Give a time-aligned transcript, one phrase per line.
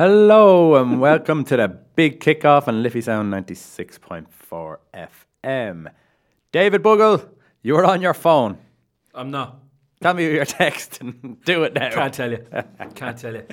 [0.00, 5.92] Hello and welcome to the big kickoff on Liffey Sound 96.4 FM.
[6.52, 7.28] David Bugle,
[7.60, 8.56] you're on your phone.
[9.14, 9.60] I'm not.
[10.00, 11.90] Tell me your text and do it now.
[11.90, 12.46] Can't tell you.
[12.50, 13.44] I can't tell you.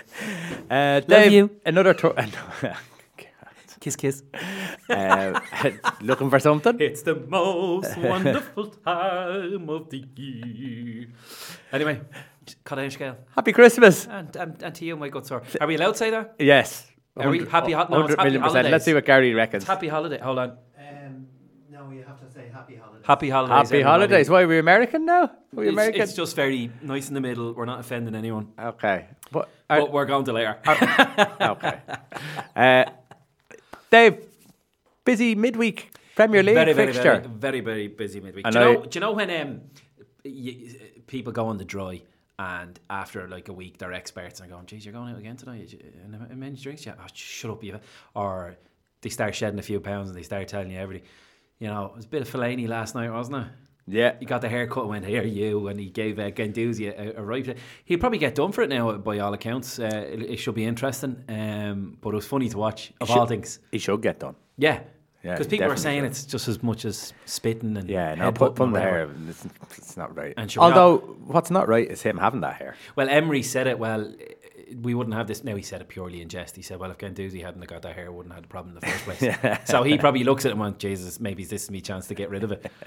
[0.70, 1.52] Uh, Dave, you.
[1.66, 2.16] another tour.
[3.82, 4.24] Kiss, kiss.
[4.90, 5.40] uh,
[6.00, 6.78] looking for something?
[6.80, 11.08] It's the most wonderful time of the year.
[11.74, 12.00] Anyway,
[12.64, 13.16] cut scale.
[13.36, 14.08] Happy Christmas.
[14.08, 15.42] And, and, and to you, my good sir.
[15.62, 16.36] Are we allowed to say that?
[16.40, 16.88] Yes.
[17.16, 18.54] Are we happy ho- no, 100 happy million percent.
[18.54, 18.72] holidays.
[18.72, 19.64] Let's see what Gary reckons.
[19.64, 20.20] It's happy holiday.
[20.20, 20.50] Hold on.
[20.78, 21.28] Um,
[21.72, 23.06] no, you have to say happy holidays.
[23.06, 23.56] Happy holidays.
[23.56, 23.84] Happy everybody.
[23.84, 24.30] holidays.
[24.30, 25.24] Why, are we American now?
[25.24, 26.02] Are we It's, American?
[26.02, 27.54] it's just very nice in the middle.
[27.54, 28.50] We're not offending anyone.
[28.60, 29.08] okay.
[29.32, 30.58] But, are- But we're going to later.
[31.42, 31.80] okay.
[32.56, 32.86] Uh,
[33.92, 34.18] Dave,
[35.06, 37.20] busy midweek Premier League very, very, fixture.
[37.20, 38.46] very, very, very busy midweek.
[38.46, 38.86] I Do you know- know?
[38.86, 39.62] Do you know when um,
[40.26, 40.76] y
[41.08, 42.02] people go on the dry
[42.40, 45.74] and after like a week they're experts and going, "Geez, you're going out again tonight?
[46.04, 46.86] And how many drinks?
[46.86, 47.80] Yeah, oh, shut up, you."
[48.16, 48.58] Or
[49.02, 51.08] they start shedding a few pounds and they start telling you everything.
[51.60, 53.48] You know, it was a bit of Fellaini last night, wasn't it?
[53.88, 54.16] Yeah.
[54.20, 57.24] He got the haircut and went, Here you, and he gave uh, Guendouzi a, a
[57.24, 57.58] right.
[57.86, 59.80] He'll probably get done for it now, by all accounts.
[59.80, 61.24] Uh, it, it should be interesting.
[61.30, 63.60] Um, but it was funny to watch, of all things.
[63.72, 64.36] He should get done.
[64.58, 64.82] Yeah.
[65.28, 68.56] Yeah, Because people are saying it's just as much as spitting and Yeah, no, put,
[68.56, 69.10] the hair.
[69.28, 69.46] It's,
[69.78, 70.34] it's not right.
[70.38, 72.76] And Although, what's not right is him having that hair.
[72.96, 73.78] Well, Emery said it.
[73.78, 74.14] Well,
[74.82, 75.44] we wouldn't have this.
[75.44, 76.56] Now he said it purely in jest.
[76.56, 78.80] He said, "Well, if Guendouzi hadn't got that hair, wouldn't have had the problem in
[78.80, 81.72] the first place." So he probably looks at it and went, "Jesus, maybe this is
[81.72, 82.72] me chance to get rid of it."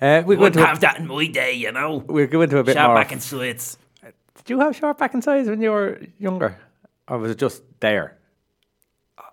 [0.00, 1.98] Uh, we Wouldn't have that in my day, you know.
[1.98, 2.96] We're going to a bit Sharp more.
[2.96, 3.78] back and slits.
[4.02, 6.58] Did you have short back and sides when you were younger?
[7.06, 8.18] Or was it just there?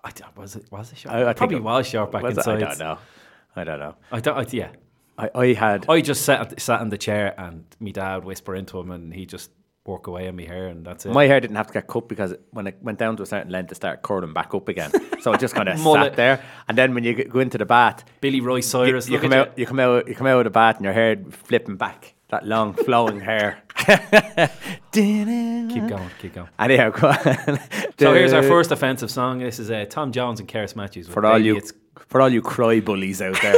[0.02, 0.64] I don't, was it?
[0.70, 1.14] Was it sharp?
[1.14, 2.64] I- I probably it- was sharp back Was and it?
[2.64, 2.98] I don't know.
[3.56, 3.94] I don't know.
[4.12, 4.38] I don't.
[4.38, 4.70] I, yeah.
[5.18, 5.86] I, I had.
[5.88, 9.26] I just sat sat in the chair and me dad whisper into him and he
[9.26, 9.50] just
[9.86, 11.12] work away on my hair and that's it.
[11.12, 13.50] My hair didn't have to get cut because when it went down to a certain
[13.50, 14.90] length, it started curling back up again.
[15.20, 16.42] So it just kind of sat there.
[16.68, 19.08] And then when you go into the bath, Billy Ray you, Cyrus.
[19.08, 20.94] you look come out, you come out, you come out of the bath, and your
[20.94, 22.14] hair flipping back.
[22.28, 23.58] That long flowing hair.
[24.92, 26.10] Keep going.
[26.20, 26.48] Keep going.
[26.58, 27.58] Anyhow, go on.
[27.98, 29.38] So here's our first offensive song.
[29.38, 31.06] This is uh, Tom Jones and Cerys Matthews.
[31.08, 31.72] for all you It's
[32.08, 33.54] for all you cry bullies out there.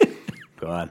[0.56, 0.90] go on.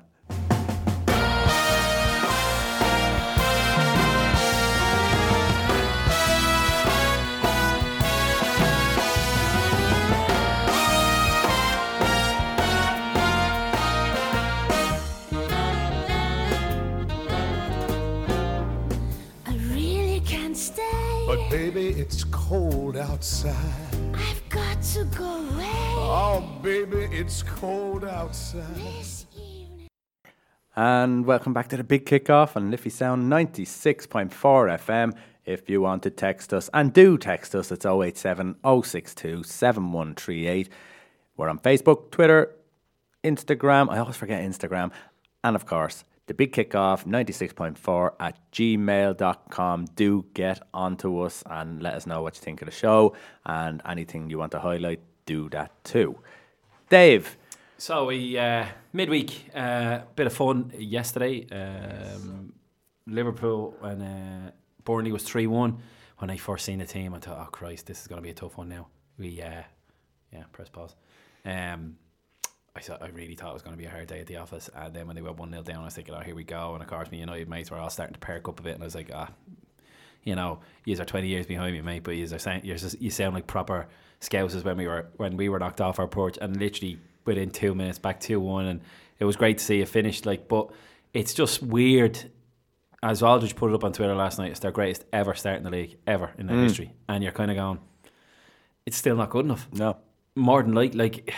[22.50, 23.54] Cold outside.
[24.16, 28.74] I've got to go away Oh, baby, it's cold outside.
[28.74, 29.88] this evening.
[30.76, 35.16] And welcome back to the big kickoff on Liffey Sound 96.4 FM.
[35.46, 40.70] If you want to text us, and do text us, it's 087 062 7138.
[41.38, 42.56] We're on Facebook, Twitter,
[43.24, 43.92] Instagram.
[43.92, 44.92] I always forget Instagram.
[45.44, 49.86] And of course, the big kickoff 96.4 at gmail.com.
[49.96, 53.16] Do get onto us and let us know what you think of the show
[53.48, 56.20] and anything you want to highlight, do that too.
[56.88, 57.36] Dave,
[57.80, 61.48] So we uh, midweek, uh, bit of fun yesterday.
[61.50, 62.54] Um,
[63.08, 64.52] Liverpool and uh,
[64.84, 65.80] Burnley was three one.
[66.20, 68.30] When I first seen the team, I thought, "Oh Christ, this is going to be
[68.30, 68.88] a tough one now."
[69.18, 69.64] We, uh,
[70.32, 70.96] yeah, press pause.
[71.44, 71.96] Um,
[72.76, 74.38] I thought I really thought it was going to be a hard day at the
[74.38, 76.44] office, and then when they went one 0 down, I was thinking, "Oh, here we
[76.44, 78.74] go." And of course, me United mates were all starting to perk up a bit,
[78.76, 79.30] and I was like, "Ah."
[80.24, 82.04] You know, you are twenty years behind me, mate.
[82.04, 83.88] But you are saying you're just, you sound like proper
[84.22, 87.74] scousers when we were when we were knocked off our porch, and literally within two
[87.74, 88.82] minutes back two one, and
[89.18, 90.26] it was great to see it finished.
[90.26, 90.72] Like, but
[91.14, 92.32] it's just weird.
[93.02, 95.64] As Aldridge put it up on Twitter last night, it's their greatest ever start in
[95.64, 97.80] the league ever in their history, and you're kind of going,
[98.86, 99.70] it's still not good enough.
[99.72, 99.98] no.
[100.36, 101.34] More than like, like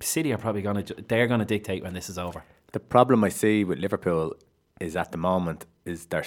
[0.00, 2.44] City are probably gonna they're gonna dictate when this is over.
[2.72, 4.34] The problem I see with Liverpool
[4.80, 6.24] is at the moment is they're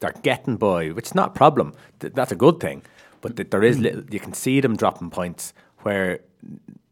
[0.00, 1.74] they're getting by, which is not a problem.
[1.98, 2.82] That's a good thing.
[3.20, 3.82] But th- there is mm.
[3.82, 6.20] little, you can see them dropping points where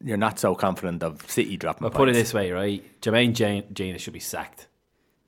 [0.03, 1.99] you're not so confident of City dropping I'll points.
[1.99, 2.83] put it this way, right?
[3.03, 4.69] Jermaine Jan- Jenas should be sacked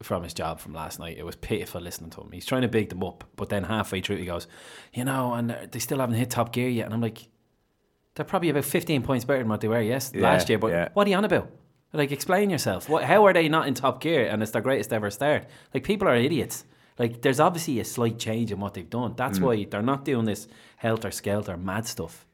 [0.01, 1.19] from his job from last night.
[1.19, 2.31] It was pitiful listening to him.
[2.33, 4.47] He's trying to big them up, but then halfway through he goes,
[4.93, 6.87] you know, and they still haven't hit top gear yet.
[6.87, 7.29] And I'm like,
[8.15, 10.59] they're probably about 15 points better than what they were yes Yeah, last year.
[10.59, 10.89] But yeah.
[10.95, 11.51] what are you on about?
[11.95, 12.89] Like, explain yourself.
[12.89, 15.47] What, how are they not in top gear and it's their greatest ever start?
[15.75, 16.65] Like, people are idiots.
[16.99, 19.15] Like, there's obviously a slight change in what they've done.
[19.17, 19.43] That's Mm.
[19.43, 22.27] why they're not doing this helter skelter mad stuff.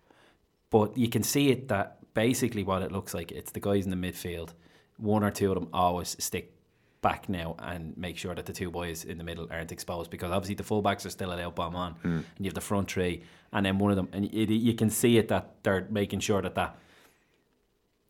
[0.71, 3.91] But you can see it that basically what it looks like, it's the guys in
[3.91, 4.51] the midfield.
[4.97, 6.53] One or two of them always stick
[7.00, 10.31] back now and make sure that the two boys in the middle aren't exposed because
[10.33, 12.05] obviously the fullbacks are still allowed bomb on mm.
[12.05, 13.23] and you have the front three
[13.53, 16.43] and then one of them and it, you can see it that they're making sure
[16.43, 16.77] that that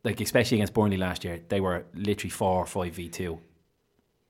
[0.05, 3.39] like especially against Burnley last year they were literally four or five v two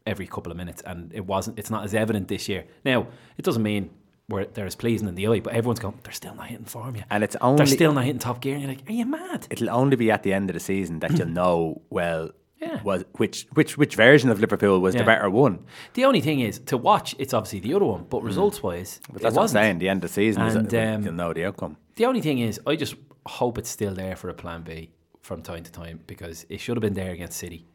[0.06, 2.64] every couple of minutes and it wasn't it's not as evident this year.
[2.84, 3.06] Now
[3.36, 3.90] it doesn't mean
[4.28, 6.96] we're, they're as pleasing in the eye but everyone's going they're still not hitting form
[6.96, 7.06] yet.
[7.10, 9.46] And it's only they're still not hitting top gear and you're like are you mad?
[9.50, 12.82] It'll only be at the end of the season that you'll know well Yeah.
[12.82, 15.02] was which which which version of Liverpool was Yeah.
[15.02, 15.60] the better one.
[15.94, 19.16] the only thing is to watch it's obviously the other one but results wise But
[19.20, 19.62] it that's what I'm wasn't.
[19.62, 19.78] saying.
[19.78, 21.76] The end of the season is And, that um, you'll know the outcome.
[21.96, 22.96] The only thing is, I just
[23.26, 24.90] hope it's still there for a plan B
[25.20, 27.66] from time to time because it should have been there against City.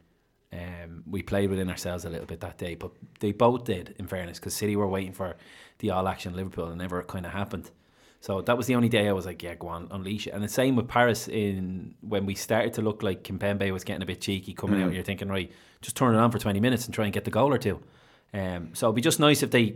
[0.51, 4.05] Um, we played within ourselves a little bit that day, but they both did, in
[4.07, 5.35] fairness, because City were waiting for
[5.79, 7.71] the all action Liverpool and never kind of happened.
[8.23, 10.29] So that was the only day I was like, yeah, go on, unleash it.
[10.29, 14.01] And the same with Paris in when we started to look like Kimpembe was getting
[14.01, 14.93] a bit cheeky coming out.
[14.93, 17.31] You're thinking, right, just turn it on for 20 minutes and try and get the
[17.31, 17.81] goal or two.
[18.33, 19.75] Um, so it'd be just nice if they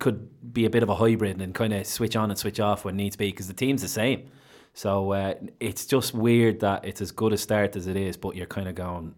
[0.00, 2.84] could be a bit of a hybrid and kind of switch on and switch off
[2.84, 4.28] when needs be because the team's the same.
[4.74, 8.34] So uh, it's just weird that it's as good a start as it is, but
[8.34, 9.14] you're kind of going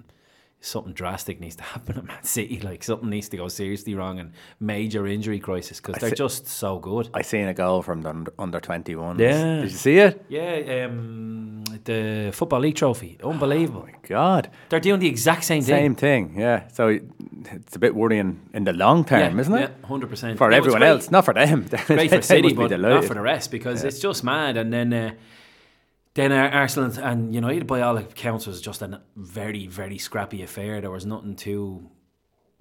[0.64, 2.60] something drastic needs to happen at Man City.
[2.60, 6.46] Like something needs to go seriously wrong and major injury crisis because they're thi- just
[6.46, 7.10] so good.
[7.14, 9.18] I seen a goal from the under, under 21s.
[9.18, 9.54] Yeah.
[9.56, 10.24] Did you see it?
[10.28, 13.88] Yeah, um, the football league trophy, unbelievable.
[14.08, 14.50] God.
[14.68, 15.76] They're doing the exact same thing.
[15.76, 16.68] Same thing, yeah.
[16.68, 16.98] So
[17.52, 19.70] it's a bit worrying in the long term, yeah, isn't it?
[19.80, 21.66] Yeah, hundred percent For everyone else, not for them.
[21.86, 24.56] great for City, but not for the rest because it's just mad.
[24.56, 25.14] And then, uh,
[26.14, 30.80] then uh, Arsenal and United, by all accounts, was just a very, very scrappy affair.
[30.80, 31.90] There was nothing too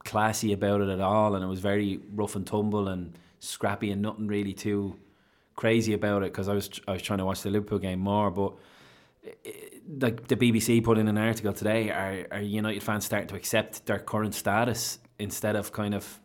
[0.04, 4.02] classy about it at all, and it was very rough and tumble and scrappy, and
[4.02, 4.96] nothing really too
[5.56, 6.32] crazy about it.
[6.32, 8.54] Because I was I was trying to watch the Liverpool game more, but.
[9.26, 9.50] uh,
[10.02, 13.86] Like the BBC put in an article today, are, are United fans starting to accept
[13.86, 16.20] their current status instead of kind of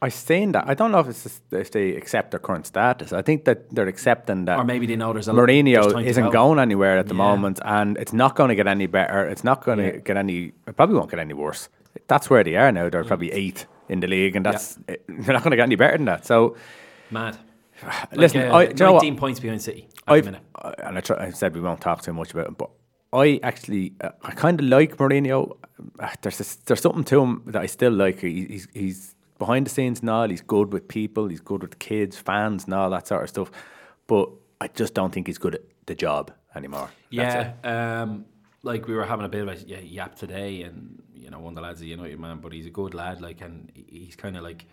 [0.00, 0.64] I seen that.
[0.68, 3.12] I don't know if it's if they accept their current status.
[3.12, 6.58] I think that they're accepting that or maybe they know there's a Mourinho isn't going
[6.60, 7.18] anywhere at the Yeah.
[7.30, 9.26] moment, and it's not going to get any better.
[9.26, 9.96] It's not going to Yeah.
[10.04, 10.52] get any.
[10.68, 11.68] It probably won't get any worse.
[12.06, 12.88] That's where they are now.
[12.90, 15.96] They're probably eighth in the league, and that's they're not going to get any better
[15.96, 16.24] than that.
[16.26, 16.54] So,
[17.10, 17.36] Mad.
[18.12, 19.02] listen, like, uh, I, do you know what?
[19.02, 20.42] 19 points behind City at the I've, minute.
[20.56, 22.70] I- and I, try, I said we won't talk too much about him, but
[23.12, 25.56] I actually uh, I kind of like Mourinho.
[25.98, 28.20] Uh, There's this, there's something to him that I still like.
[28.20, 30.28] He, he's he's behind the scenes and all.
[30.28, 31.28] He's good with people.
[31.28, 33.50] He's good with kids, fans, and all that sort of stuff.
[34.06, 34.30] But
[34.60, 36.90] I just don't think he's good at the job anymore.
[37.10, 38.26] Yeah, um,
[38.62, 41.52] like we were having a bit of a yeah, yap today, and you know, one
[41.52, 43.20] of the lads is a United man, but he's a good lad.
[43.20, 44.66] Like, and he's kind of like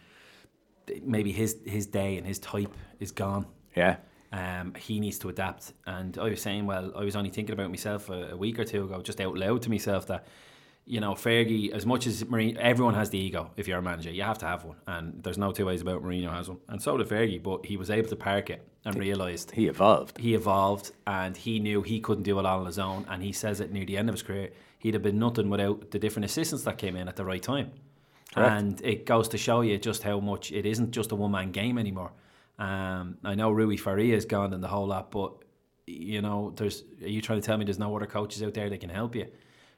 [1.04, 3.46] maybe his his day and his type is gone.
[3.76, 3.98] yeah.
[4.32, 5.72] Um, he needs to adapt.
[5.86, 8.66] And I was saying, well, I was only thinking about myself a, a week or
[8.66, 10.28] two ago, just out loud to myself that,
[10.88, 14.12] you know, Fergie, as much as Mourinho, everyone has the ego if you're a manager,
[14.12, 14.78] you have to have one.
[14.86, 16.60] And there's no two ways about Mourinho has one.
[16.70, 20.20] And so did Fergie, but he was able to park it and realised He evolved.
[20.20, 23.06] he evolved and he knew he couldn't do it all on his own.
[23.10, 25.90] And he says it near the end of his career, he'd have been nothing without
[25.90, 27.72] the different assistants that came in at the right time.
[28.34, 28.52] Correct.
[28.52, 31.52] And it goes to show you just how much it isn't just a one man
[31.52, 32.12] game anymore.
[32.60, 35.34] Um, I know Rui Faria is gone and the whole lot, but
[35.88, 38.70] you know, there's are you trying to tell me there's no other coaches out there
[38.70, 39.28] that can help you?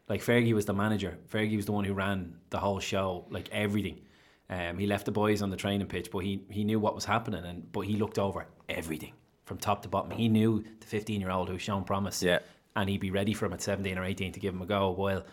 [0.09, 1.17] Like Fergie was the manager.
[1.31, 4.01] Fergie was the one who ran the whole show, like everything.
[4.49, 7.03] Um, he left the boys on the training pitch, but he, he knew what was
[7.05, 9.13] happening, and but he looked over everything
[9.45, 10.11] from top to bottom.
[10.11, 12.39] He knew the 15 year old who's shown promise, Yeah.
[12.75, 14.91] and he'd be ready for him at 17 or 18 to give him a go.
[14.91, 15.25] While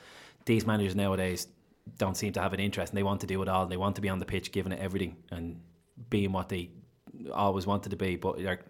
[0.45, 1.47] these managers nowadays
[1.99, 3.63] don't seem to have an interest, and they want to do it all.
[3.63, 5.61] and They want to be on the pitch, giving it everything, and
[6.11, 6.71] being what they
[7.33, 8.17] always wanted to be.
[8.17, 8.61] But they're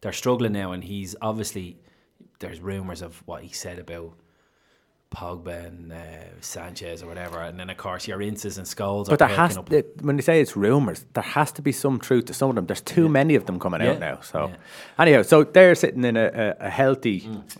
[0.00, 1.78] they're struggling now, and he's obviously
[2.40, 4.14] there's rumours of what he said about
[5.12, 5.96] Pogba and uh,
[6.40, 9.08] Sanchez or whatever, and then of course your inces and Scholes.
[9.08, 9.68] But there has up.
[9.68, 12.56] to, when they say it's rumours, there has to be some truth to some of
[12.56, 12.66] them.
[12.66, 13.92] There's too many of them coming Yeah.
[13.92, 14.20] out now.
[14.20, 14.56] So Yeah.
[14.98, 17.16] anyhow, so they're sitting in a, a, healthy.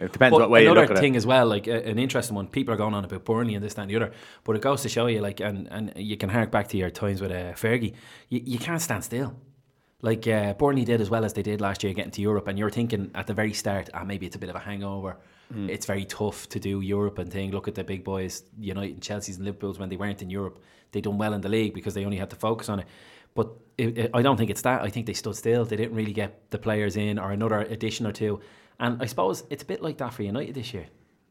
[0.00, 2.36] it depends But what way you another look at thing as well, like an interesting
[2.36, 2.46] one.
[2.48, 4.12] People are going on about Burnley and this, that, and the other.
[4.44, 6.90] But it goes to show you, like, and, and you can hark back to your
[6.90, 7.94] times with uh, Fergie.
[8.28, 9.34] You, you can't stand still.
[10.02, 12.58] Like uh, Burnley did as well as they did last year, getting to Europe, and
[12.58, 15.16] you're thinking at the very start, ah, maybe it's a bit of a hangover.
[15.52, 15.68] Mm.
[15.68, 17.50] It's very tough to do Europe and thing.
[17.50, 20.58] Look at the big boys, United, Chelsea's, and Liverpool's when they weren't in Europe.
[20.92, 22.86] They done well in the league because they only had to focus on it.
[23.34, 24.82] But it, it, I don't think it's that.
[24.82, 25.64] I think they stood still.
[25.64, 28.40] They didn't really get the players in or another addition or two.
[28.78, 30.86] And I suppose it's a bit like that for United this year.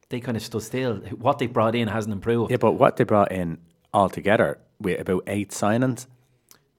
[0.10, 0.98] They kind of stood still.
[1.18, 2.52] What they brought in hasn't improved.
[2.52, 3.58] Yeah, but what they brought in
[3.94, 6.08] altogether with about eight signings,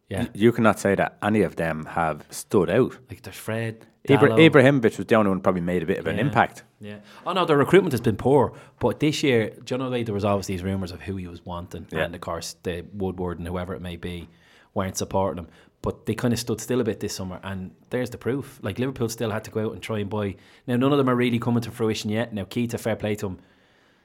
[0.08, 0.28] Yeah.
[0.34, 2.98] you cannot say that any of them have stood out.
[3.10, 3.86] Like there's Fred.
[4.08, 6.62] Ibrahimovic was the only one probably made a bit of an impact.
[6.80, 6.98] Yeah.
[7.24, 8.52] Oh no, the recruitment has been poor.
[8.78, 11.26] But this year, do you know, like, there was always these rumours of who he
[11.26, 12.04] was wanting, Yeah.
[12.04, 14.28] and of course the Woodward and whoever it may be
[14.74, 15.50] weren't supporting him.
[15.80, 18.58] But they kind of stood still a bit this summer, and there's the proof.
[18.62, 20.36] Like Liverpool still had to go out and try and buy.
[20.66, 22.34] Now none of them are really coming to fruition yet.
[22.34, 23.38] Now Keita, fair play to him,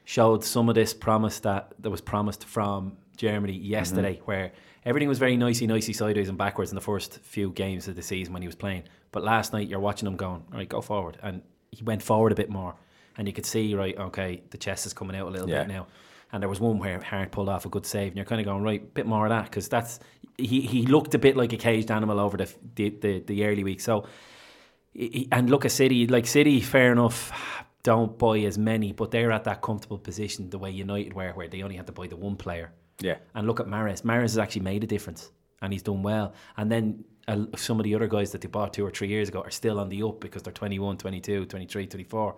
[0.06, 3.66] showed some of this promise that that was promised from Germany mm-hmm.
[3.66, 4.54] yesterday, where
[4.86, 8.02] everything was very nicey, nicey sideways and backwards in the first few games of the
[8.02, 8.84] season when he was playing.
[9.12, 12.36] But last night you're watching him going, right, go forward, and he went forward a
[12.36, 12.76] bit more,
[13.18, 15.64] and you could see, right, okay, the chest is coming out a little Yeah.
[15.64, 15.88] bit now.
[16.32, 18.46] And there was one where Hart pulled off a good save, and you're kind of
[18.46, 20.00] going right, bit more of that because that's
[20.38, 23.64] he, he looked a bit like a caged animal over the the, the, the early
[23.64, 23.82] week.
[23.82, 24.06] So
[24.94, 27.32] he- and look at City, like City, fair enough,
[27.84, 31.48] don't buy as many, but they're at that comfortable position the way United were, where
[31.48, 32.72] they only had to buy the one player.
[33.02, 33.18] Yeah.
[33.36, 34.02] And look at Mahrez.
[34.04, 36.34] Mahrez has actually made a difference, and he's done well.
[36.58, 39.30] And then uh, some of the other guys that they bought two or three years
[39.30, 42.36] ago are still on the up because they're 21, 22, 23, 24.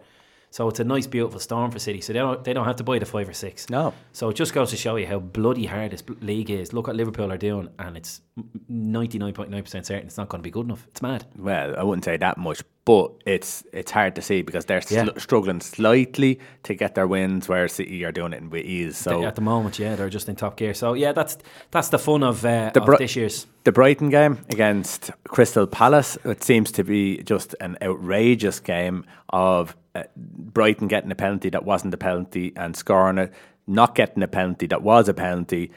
[0.51, 2.01] So it's a nice, beautiful storm for City.
[2.01, 3.69] So they don't they don't have to buy the five or six.
[3.69, 3.93] No.
[4.11, 6.73] So it just goes to show you how bloody hard this league is.
[6.73, 8.21] Look what Liverpool are doing, and it's
[8.69, 10.85] ninety nine point nine percent certain it's not going to be good enough.
[10.89, 11.25] It's mad.
[11.37, 15.05] Well, I wouldn't say that much, but it's it's hard to see because they're Yeah.
[15.05, 18.97] sl- struggling slightly to get their wins, where City are doing it with ease.
[18.97, 20.73] So at the moment, yeah, they're just in top gear.
[20.73, 21.37] So yeah, that's
[21.71, 23.47] that's the fun of, uh, The of this year's.
[23.65, 29.75] the Brighton game against Crystal Palace, it seems to be just an outrageous game of
[29.93, 33.33] uh, Brighton getting a penalty that wasn't a penalty and scoring it,
[33.67, 35.69] not getting a penalty that was a penalty,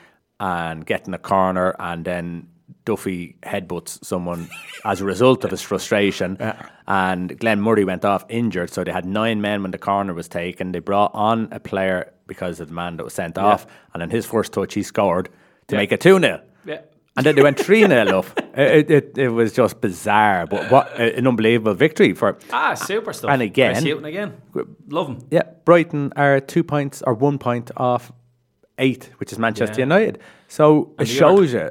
[0.44, 2.48] and getting a corner, and then
[2.84, 4.48] Duffy headbutts someone
[4.84, 6.36] as a result of his frustration.
[6.86, 10.28] And Glenn Murray went off injured, so they had nine men when the corner was
[10.28, 10.72] taken.
[10.72, 14.10] They brought on a player because of the man that was sent off, and in
[14.10, 15.28] his first touch, he scored
[15.68, 15.80] to Yeah.
[15.82, 16.40] make it 2 0.
[16.66, 16.80] Yeah.
[17.16, 18.26] And then they went 3 0 up.
[18.58, 22.36] It, it, it was just bizarre, but what an unbelievable victory for.
[22.50, 23.30] Ah, super stuff.
[23.30, 24.32] And again- again.
[24.88, 25.18] Love them.
[25.30, 28.12] Yeah, Brighton are two points or one point off
[28.78, 29.84] eight, which is Manchester Yeah.
[29.86, 30.20] United.
[30.48, 31.70] So it they are- shows you,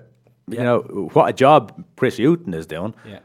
[0.49, 0.79] you know,
[1.13, 2.93] what a job Chris Hughton is doing.
[3.05, 3.19] Yeah.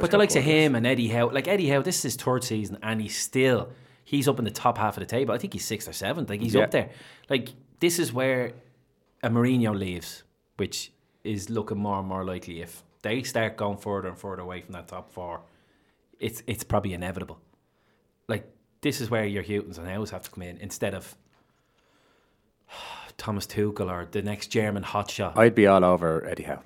[0.00, 2.16] But the likes of it him and Eddie Howe, like Eddie Howe, this is his
[2.16, 3.68] third season, and he's still
[4.02, 5.34] he's up in the top half of the table.
[5.34, 6.28] I think he's sixth or seventh.
[6.30, 6.62] Like he's Yeah.
[6.64, 6.90] up there.
[7.28, 7.50] Like
[7.80, 8.52] this is where
[9.22, 10.24] a Mourinho leaves,
[10.56, 10.90] which
[11.22, 14.72] is looking more and more likely if they start going further and further away from
[14.72, 15.42] that top four.
[16.18, 17.38] It's it's probably inevitable.
[18.26, 18.50] Like
[18.80, 21.14] this is where your Hughtons and Howes have to come in instead of
[23.16, 25.36] Thomas Tuchel or the next German hotshot.
[25.36, 26.62] I'd be all over Eddie Howe.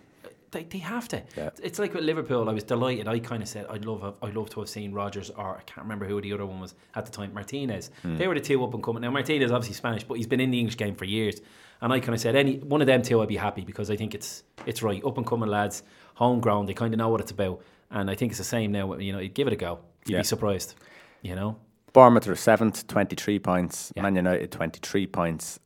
[0.51, 1.23] They, they have to.
[1.35, 1.49] Yeah.
[1.63, 2.47] It's like with Liverpool.
[2.51, 3.09] I was delighted.
[3.09, 5.79] I kind of said I'd love I'd love to have seen Rodgers or I can't
[5.87, 7.33] remember who the other one was at the time.
[7.33, 7.91] Martinez.
[8.03, 8.19] Hmm.
[8.19, 9.01] They were the two up and coming.
[9.01, 11.41] Now Martinez is obviously Spanish, but he's been in the English game for years.
[11.81, 13.97] And I kind of said any one of them two I'd be happy because I
[13.97, 15.03] think it's it's right.
[15.07, 15.85] Up and coming lads,
[16.17, 16.67] homegrown.
[16.67, 17.63] They kind of know what it's about.
[17.91, 18.95] And I think it's the same now.
[18.97, 19.79] You know, you give it a go.
[20.05, 20.19] You'd Yeah.
[20.21, 20.75] be surprised.
[21.23, 21.57] You know.
[21.95, 23.93] Bournemouth are seventh, 23 points.
[23.97, 24.03] Yeah.
[24.03, 25.61] Man United, 23 points.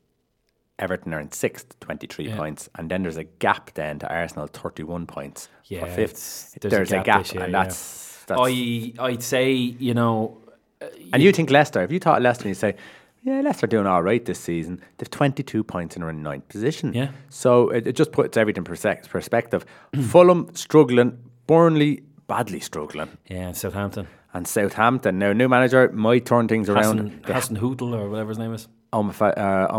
[0.78, 2.37] Everton are in sixth, 23 Yeah.
[2.37, 2.68] points.
[2.76, 6.54] And then there's a gap then to Arsenal, 31 points Yeah, for fifth.
[6.61, 7.62] there's There's, a a gap gap, year, and yeah.
[7.64, 10.38] that's, that's I I'd say you know.
[10.83, 12.75] Uh, and you think Leicester, if you thought Leicester and you say,
[13.23, 16.47] yeah, Leicester are doing all right this season, they've 22 points and are in ninth
[16.49, 16.92] position.
[16.92, 17.09] Yeah.
[17.30, 19.64] So it, it just puts everything in perspective.
[20.11, 24.06] Fulham struggling, Burnley badly struggling, Yeah, Southampton.
[24.35, 25.18] and Southampton.
[25.18, 27.21] Now, new manager might turn things Hassan, around.
[27.25, 28.68] Hassan Hootel or whatever his name is.
[29.02, 29.72] Omafa- uh,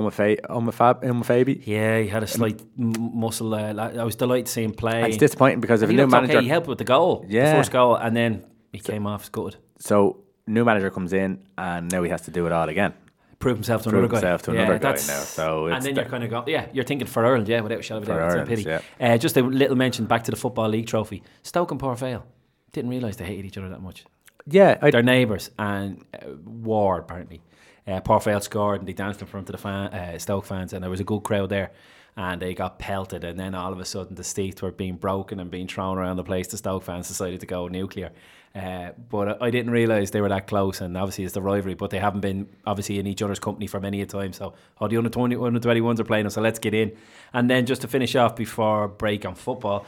[0.52, 1.62] Omafabi.
[1.66, 3.54] Yeah, he had a slight m- muscle.
[3.54, 4.98] Uh, I was delighted to see him play.
[5.02, 6.34] And it's disappointing because of a new manager.
[6.38, 6.44] okay.
[6.44, 7.52] He helped with the goal, Yeah.
[7.52, 8.44] the first goal, and then
[8.74, 9.56] he came off good.
[9.80, 12.94] So, new manager comes in, and now he has to do it all again.
[13.40, 14.28] Prove himself to Prove another guy.
[14.30, 16.66] himself to yeah, guy that's- now, so and then the- you're kind of going, yeah,
[16.74, 18.50] you're thinking for Ireland, yeah, without a shadow of a doubt.
[18.50, 18.84] It's a pity.
[19.00, 21.22] Uh, just a little mention back to the Football League trophy.
[21.44, 22.26] Stoke and Port Vale.
[22.72, 24.06] Didn't realise they hated each other that much.
[24.50, 27.42] Yeah, I, They're neighbours and uh, war apparently.
[27.88, 30.84] Uh, Vale scored and they danced in front of the fan, uh, Stoke fans and
[30.84, 31.72] there was a good crowd there
[32.18, 35.40] and they got pelted and then all of a sudden the seats were being broken
[35.40, 36.48] and being thrown around the place.
[36.48, 38.12] The Stoke fans decided to go nuclear.
[38.56, 41.92] Uh, but I didn't realise they were that close and obviously it's the rivalry but
[41.92, 44.98] they haven't been obviously in each other's company for many a time so oh the
[44.98, 46.92] under 20 under 21s are playing them so let's get in
[47.34, 49.86] and then just to finish off before break on football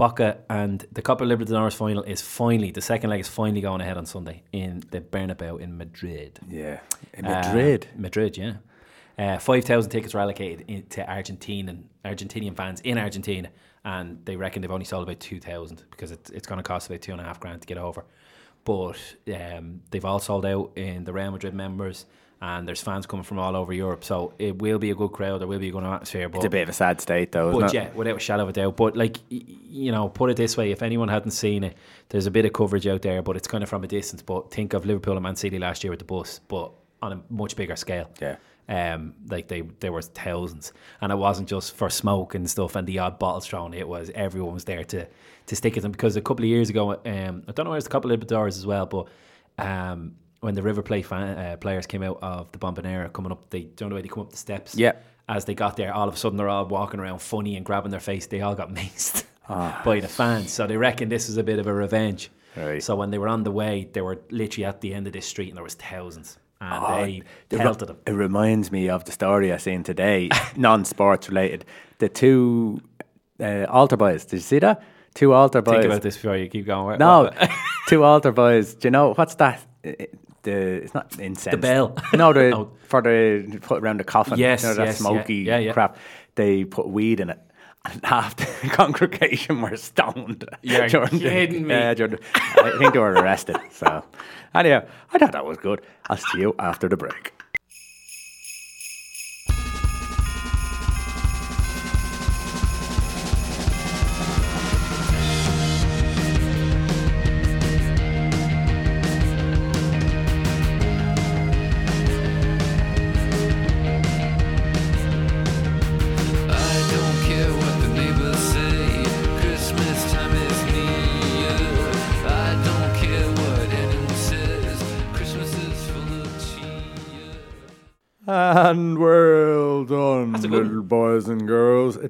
[0.00, 3.96] Boca and the Copa Libertadores final is finally the second leg is finally going ahead
[3.98, 6.38] on Sunday in the Bernabeu in Madrid.
[6.48, 6.80] yeah.
[7.14, 7.86] In Uh, Madrid.
[7.96, 8.54] Madrid, yeah.
[9.18, 13.50] Uh, Five thousand tickets were allocated in, to Argentinian Argentinian fans in Argentina,
[13.84, 16.88] and they reckon they've only sold about two thousand because it's it's going to cost
[16.88, 18.04] about two and a half grand to get over.
[18.64, 18.96] But
[19.34, 22.06] um, they've all sold out in the Real Madrid members,
[22.42, 24.02] and there's fans coming from all over Europe.
[24.02, 25.40] So it will be a good crowd.
[25.40, 26.28] There will be a good atmosphere.
[26.28, 27.74] But It's a bit of a sad state, though, but it?
[27.74, 28.76] yeah, without a shadow of a doubt.
[28.76, 31.76] But like you know, put it this way: if anyone hadn't seen it,
[32.08, 34.22] there's a bit of coverage out there, but it's kind of from a distance.
[34.22, 37.20] But think of Liverpool and Man City last year with the bus, but on a
[37.28, 38.10] much bigger scale.
[38.20, 38.36] Yeah.
[38.68, 42.86] Um, like they there was thousands, and it wasn't just for smoke and stuff and
[42.86, 43.74] the odd bottles thrown.
[43.74, 45.08] It was everyone was there to
[45.46, 47.86] to stick at them because a couple of years ago, um, I don't know, there's
[47.86, 49.08] a couple of doors as well, but
[49.58, 53.50] um, when the River Plate fan, uh, players came out of the Bombonera coming up,
[53.50, 54.74] they don't know way they come up the steps.
[54.74, 54.92] Yeah.
[55.28, 57.90] As they got there, all of a sudden they're all walking around funny and grabbing
[57.90, 58.26] their face.
[58.26, 59.82] They all got maced Ah.
[59.84, 62.30] by the fans, so they reckon this is a bit of a revenge.
[62.56, 62.82] Right.
[62.82, 65.26] So when they were on the way, they were literally at the end of this
[65.26, 67.98] street, and there was thousands, and Oh, they pelted them.
[68.06, 71.64] It reminds me of the story I seen today, non-sports related.
[71.98, 72.80] The two
[73.40, 74.24] uh, altar boys.
[74.24, 74.82] Did you see that?
[75.14, 75.74] Two altar boys.
[75.74, 76.98] Think about this before you keep going.
[76.98, 77.30] No,
[77.88, 78.74] two altar boys.
[78.74, 79.64] Do you know what's that?
[80.40, 81.52] Uh, The it's not incense.
[81.54, 81.94] The bell.
[82.14, 82.70] No, the Oh.
[82.88, 84.38] for the put around the coffin.
[84.38, 85.72] Yes, you know, that yes, smoky Yeah, yeah.
[85.72, 85.96] crap.
[86.34, 87.38] They put weed in it.
[87.84, 90.44] And half the congregation were stoned.
[90.62, 91.74] You're during the- kidding me.
[91.74, 93.56] Yeah, during the- I think they were arrested.
[93.72, 94.04] So,
[94.54, 94.82] anyhow,
[95.14, 95.80] I thought that was good.
[96.10, 97.32] I'll see you after the break.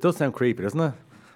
[0.00, 0.94] It does sound creepy, doesn't it?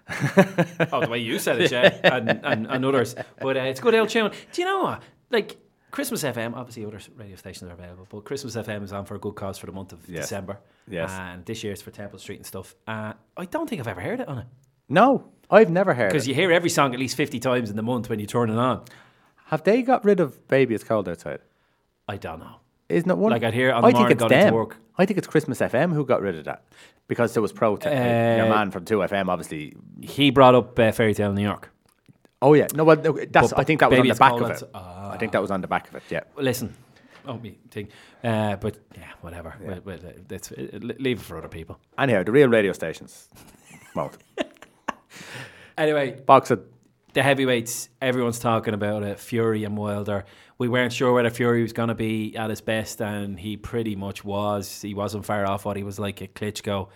[0.91, 3.15] Oh, the way you said it, yeah, and, and, and others.
[3.39, 4.31] But uh, it's good old tune.
[4.53, 5.03] Do you know what?
[5.31, 5.59] Like
[5.91, 9.19] Christmas FM, obviously other radio stations are available, but Christmas FM is on for a
[9.19, 10.23] good cause for the month of Yes.
[10.25, 10.59] December.
[10.89, 11.11] Yes.
[11.13, 12.75] And this year it's for Temple Street and stuff.
[12.89, 14.47] Uh, I don't think I've ever heard it on it
[14.89, 16.13] No, I've never heard it.
[16.13, 18.49] because you hear every song at least fifty times in the month when you turn
[18.49, 18.83] it on.
[19.49, 21.41] Have they got rid of Baby It's Cold Outside?
[22.09, 22.57] I don't know.
[22.89, 23.31] Isn't it one?
[23.33, 24.55] Like I'd hear it on I the think morning it's going them.
[24.55, 24.77] work.
[24.97, 26.65] I think it's Christmas FM who got rid of that
[27.09, 27.95] because there was protest.
[27.95, 29.77] Uh, Your man from Two FM, obviously.
[30.01, 31.71] He brought up uh, Fairy Tale in New York.
[32.41, 33.53] Oh yeah, no, well, no, that's.
[33.53, 34.63] But I think that was on the back of it.
[34.75, 35.13] Ah.
[35.13, 36.03] I think that was on the back of it.
[36.11, 36.21] Yeah.
[36.37, 36.75] Listen,
[37.27, 37.89] oh me thing.
[38.23, 39.55] Uh, but yeah, whatever.
[39.61, 41.79] Well, well, uh, that's, uh, leave it for other people.
[41.99, 43.29] Anyhow, the real radio stations
[43.95, 44.17] won't.
[45.77, 46.61] Anyway, Box it.
[47.15, 49.19] The heavyweights, everyone's talking about it.
[49.19, 50.25] Fury and Wilder.
[50.59, 53.97] We weren't sure whether Fury was going to be at his best, and he pretty
[53.97, 54.83] much was.
[54.83, 56.89] He wasn't far off what he was like at Klitschko.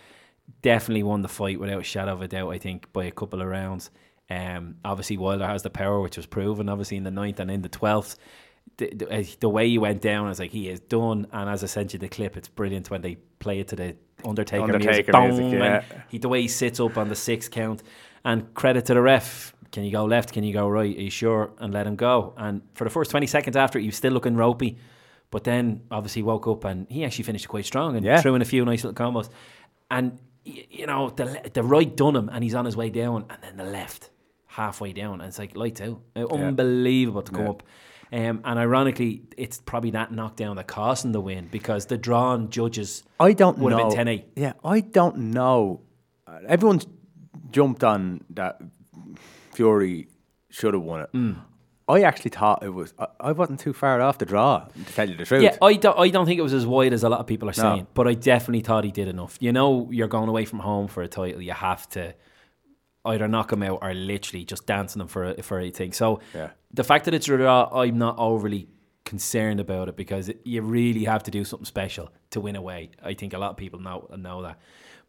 [0.63, 3.41] Definitely won the fight without a shadow of a doubt, I think, by a couple
[3.41, 3.91] of rounds.
[4.29, 7.63] Um, obviously, Wilder has the power, which was proven, obviously, in the ninth and in
[7.63, 8.17] the 12th.
[8.77, 11.27] The, the, uh, the way he went down, I was like, he is done.
[11.33, 13.97] And as I sent you the clip, it's brilliant when they play it to the
[14.25, 15.15] Undertaker, music.
[15.15, 15.83] Undertaker music, Boom, yeah.
[16.09, 17.83] he, the way he sits up on the sixth count.
[18.25, 19.55] And credit to the ref.
[19.73, 20.33] Can you go left?
[20.33, 20.97] Can you go right?
[20.97, 21.51] Are you sure?
[21.59, 22.33] And let him go.
[22.37, 24.79] And for the first 20 seconds after, it, he was still looking ropey.
[25.31, 28.21] But then obviously woke up and he actually finished quite strong and Yeah.
[28.23, 29.29] threw in a few nice little combos.
[29.91, 33.27] And, you know, the, the right done him and he's on his way down.
[33.29, 34.09] And then the left
[34.47, 35.21] halfway down.
[35.21, 36.01] And it's like lights out.
[36.17, 37.51] Uh, Unbelievable to come Yeah.
[37.51, 37.63] up.
[38.11, 42.49] Um, and ironically, it's probably that knockdown that cost him the win because the drawn
[42.49, 43.77] judges I don't would know.
[43.81, 44.25] have been 10 8.
[44.35, 45.83] Yeah, I don't know.
[46.47, 46.87] Everyone's
[47.51, 48.63] jumped on that
[49.59, 50.07] Fury
[50.51, 51.13] should have won it.
[51.13, 51.37] Mm.
[51.89, 52.95] I actually thought it was.
[52.99, 55.43] I, I wasn't too far off the draw, to tell you the truth.
[55.43, 57.49] Yeah, I don't, I don't think it was as wide as a lot of people
[57.49, 57.63] are No.
[57.63, 59.37] saying, but I definitely thought he did enough.
[59.41, 62.15] You know, you're going away from home for a title, you have to
[63.05, 65.93] either knock him out or literally just dancing him for a, for a thing.
[65.93, 66.51] So Yeah.
[66.73, 68.69] the fact that it's a draw, I'm not overly
[69.05, 72.91] concerned about it because it, you really have to do something special to win away.
[73.03, 74.59] I think a lot of people know know that.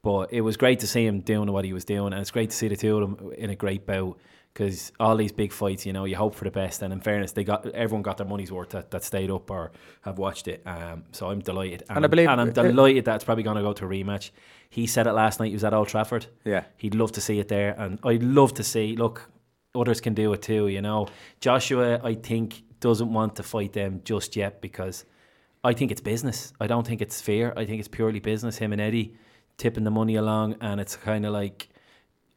[0.01, 2.51] But it was great to see him doing what he was doing, and it's great
[2.51, 4.17] to see the two of them in a great bout.
[4.53, 7.31] Because all these big fights, you know, you hope for the best, and in fairness,
[7.31, 10.61] they got everyone got their money's worth that, that stayed up or have watched it.
[10.65, 13.55] Um, so I'm delighted, and, And I believe- and I'm delighted that it's probably going
[13.57, 14.31] to go to a rematch.
[14.69, 15.47] He said it last night.
[15.47, 16.25] He was at Old Trafford.
[16.45, 16.63] Yeah.
[16.77, 18.95] he'd love to see it there, and I'd love to see.
[18.97, 19.29] Look,
[19.73, 20.67] others can do it too.
[20.67, 21.07] You know,
[21.39, 25.05] Joshua, I think doesn't want to fight them just yet because
[25.63, 26.53] I think it's business.
[26.59, 27.57] I don't think it's fair.
[27.57, 28.57] I think it's purely business.
[28.57, 29.15] Him and Eddie
[29.57, 31.69] tipping the money along, and it's kind of like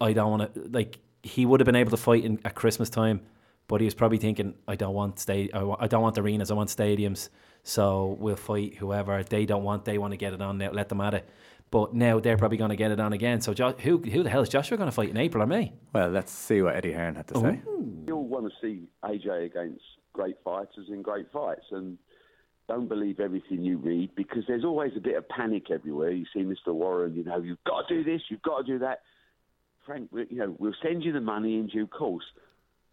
[0.00, 0.98] I don't want to like.
[1.22, 3.20] He would have been able to fight in, at Christmas time,
[3.68, 6.50] but he was probably thinking, I don't want sta- I, don't want arenas.
[6.50, 7.28] I want stadiums.
[7.62, 9.84] So we'll fight whoever they don't want.
[9.84, 10.58] They want to get it on.
[10.58, 11.28] Now let them at it.
[11.70, 13.40] But now they're probably going to get it on again.
[13.40, 15.72] So jo- who who the hell is Joshua going to fight in April or May?
[15.92, 17.62] Well, let's see what Eddie Hearn had to say.
[18.06, 19.82] you all want to see AJ against
[20.12, 21.96] great fighters in great fights, and
[22.68, 26.10] don't believe everything you read because there's always a bit of panic everywhere.
[26.10, 26.74] You see Mr.
[26.74, 29.00] Warren, you know, you've got to do this, you've got to do that.
[29.84, 32.24] Frank, we, you know, we'll send you the money in due course.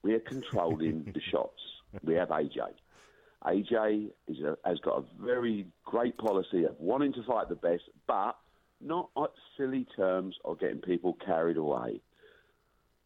[0.01, 1.59] We are controlling the shots.
[2.03, 2.57] We have AJ.
[3.45, 7.83] AJ is a, has got a very great policy of wanting to fight the best,
[8.07, 8.35] but
[8.81, 12.01] not at silly terms or getting people carried away.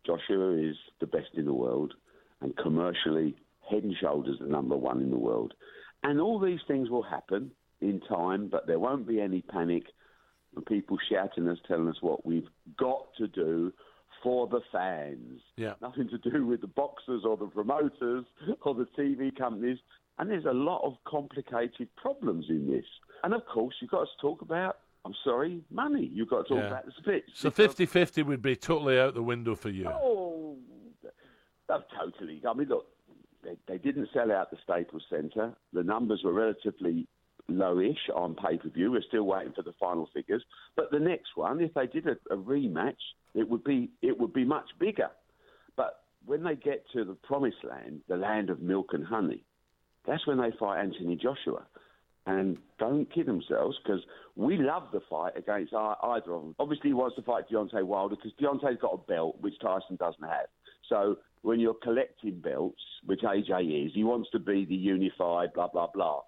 [0.06, 1.94] Joshua is the best in the world,
[2.42, 3.36] and commercially,
[3.70, 5.54] head and shoulders the number one in the world.
[6.04, 9.84] And all these things will happen in time, but there won't be any panic
[10.56, 13.72] and people shouting us, telling us what we've got to do
[14.22, 15.42] for the fans.
[15.58, 15.74] Yeah.
[15.82, 18.26] Nothing to do with the boxers or the promoters
[18.64, 19.80] or the TV companies.
[20.20, 22.86] And there's a lot of complicated problems in this.
[23.24, 26.10] And of course, you've got to talk about, I'm sorry, money.
[26.14, 26.68] You've got to talk Yeah.
[26.68, 27.32] about the splits.
[27.34, 29.88] So Because- 50 50 would be totally out the window for you.
[29.90, 30.58] Oh,
[31.70, 32.42] oh, totally.
[32.48, 32.86] I mean, look,
[33.44, 35.54] they, they didn't sell out the Staples Centre.
[35.74, 37.08] The numbers were relatively
[37.50, 38.92] lowish on pay per view.
[38.92, 40.44] We're still waiting for the final figures.
[40.76, 42.96] But the next one, if they did a, a rematch,
[43.34, 45.10] it would be it would be much bigger.
[45.76, 49.44] But when they get to the promised land, the land of milk and honey,
[50.08, 51.66] that's when they fight Anthony Joshua.
[52.26, 54.02] And don't kid themselves because
[54.38, 56.56] we love the fight against ei- either of them.
[56.58, 60.24] Obviously, he wants to fight Deontay Wilder because Deontay's got a belt which Tyson doesn't
[60.24, 60.48] have.
[60.88, 65.68] So when you're collecting belts, which AJ is, he wants to be the unified, blah
[65.68, 66.22] blah blah.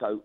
[0.00, 0.24] So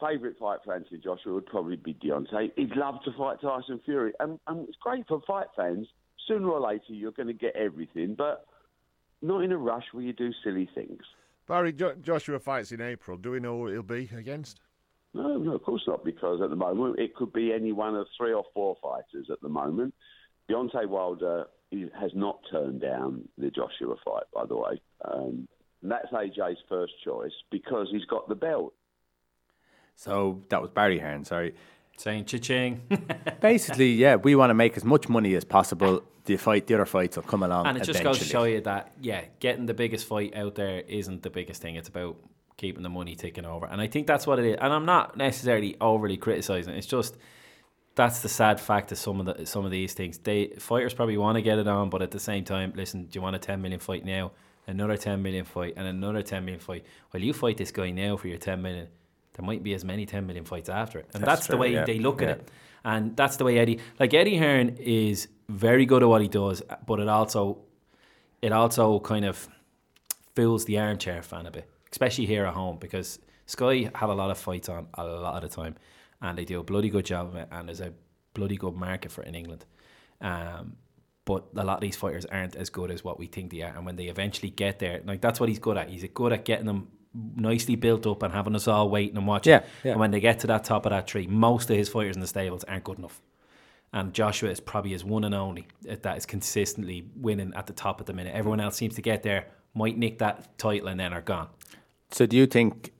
[0.00, 2.52] favourite fight for Anthony Joshua would probably be Deontay.
[2.56, 5.86] He'd love to fight Tyson Fury, and, and it's great for fight fans.
[6.26, 8.46] Sooner or later, you're going to get everything, but
[9.22, 11.02] not in a rush where you do silly things.
[11.46, 13.16] Barry, jo- Joshua fights in April.
[13.16, 14.60] Do we know who he'll be against?
[15.14, 18.06] No, no, of course not, because at the moment it could be any one of
[18.16, 19.94] three or four fighters at the moment.
[20.50, 24.80] Deontay Wilder he has not turned down the Joshua fight, by the way.
[25.04, 25.48] Um,
[25.82, 28.74] and that's AJ's first choice because he's got the belt.
[29.98, 31.56] So that was Barry Hearn, sorry.
[31.96, 32.82] Saying cha-ching.
[33.40, 36.04] Basically, yeah, we want to make as much money as possible.
[36.24, 37.66] The fight, the other fights will come along.
[37.66, 38.30] and it just goes to eventually.
[38.30, 41.74] show you that, yeah, getting the biggest fight out there isn't the biggest thing.
[41.74, 42.16] It's about
[42.56, 43.66] keeping the money ticking over.
[43.66, 44.56] And I think that's what it is.
[44.60, 46.74] And I'm not necessarily overly criticizing.
[46.74, 47.16] It's just
[47.96, 50.18] that's the sad fact of some of the some of these things.
[50.18, 53.16] They fighters probably want to get it on, but at the same time, listen, do
[53.18, 54.30] you want a 10 million fight now?
[54.68, 56.84] Another 10 million fight and another 10 million fight.
[57.12, 58.88] Well, you fight this guy now for your 10 million.
[59.38, 61.06] There might be as many 10 million fights after it.
[61.14, 62.28] And That's that's, the way yeah, they look yeah.
[62.28, 62.50] at it.
[62.84, 66.62] And that's the way Eddie, like Eddie Hearn is very good at what he does,
[66.86, 67.58] but it also,
[68.42, 69.48] it also kind of
[70.34, 74.30] fools the armchair fan a bit, especially here at home because Sky have a lot
[74.30, 75.76] of fights on a lot of the time,
[76.20, 77.92] and they do a bloody good job of it, and there's a
[78.34, 79.64] bloody good market for it in England.
[80.20, 80.76] Um,
[81.24, 83.74] but a lot of these fighters aren't as good as what we think they are,
[83.74, 85.88] and when they eventually get there, like that's what he's good at.
[85.88, 89.52] He's good at getting them nicely built up and having us all waiting and watching.
[89.52, 89.92] Yeah, yeah.
[89.92, 92.20] And when they get to that top of that tree, most of his fighters in
[92.20, 93.20] the stables aren't good enough.
[93.92, 98.00] And Joshua is probably his one and only that is consistently winning at the top
[98.00, 98.34] at the minute.
[98.34, 101.48] Everyone else seems to get there, might nick that title, and then are gone.
[102.10, 102.92] So do you think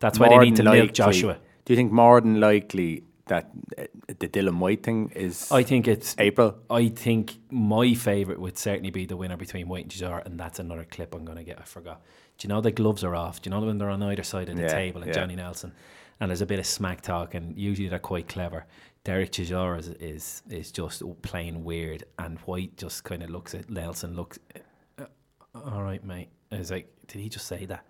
[0.00, 1.38] That's why they need to than milk Joshua.
[1.64, 5.88] Do you think more than likely that uh, the Dillian Whyte thing is I think
[5.88, 6.58] it's April?
[6.70, 10.58] I think my favourite would certainly be the winner between White and Chisora, and that's
[10.58, 11.58] another clip I'm going to get.
[11.58, 12.02] I forgot.
[12.38, 13.40] Do you know the gloves are off?
[13.42, 15.14] Do you know when they're on either side of the Yeah, table and yeah.
[15.14, 15.72] Johnny Nelson?
[16.20, 18.64] And there's a bit of smack talk, and usually they're quite clever.
[19.04, 23.68] Derek Chisora is, is is just plain weird, and Whyte just kind of looks at
[23.70, 24.38] Nelson, looks,
[24.98, 25.04] "Uh,
[25.54, 26.28] all right, mate.
[26.50, 27.84] I was like, did he just say that?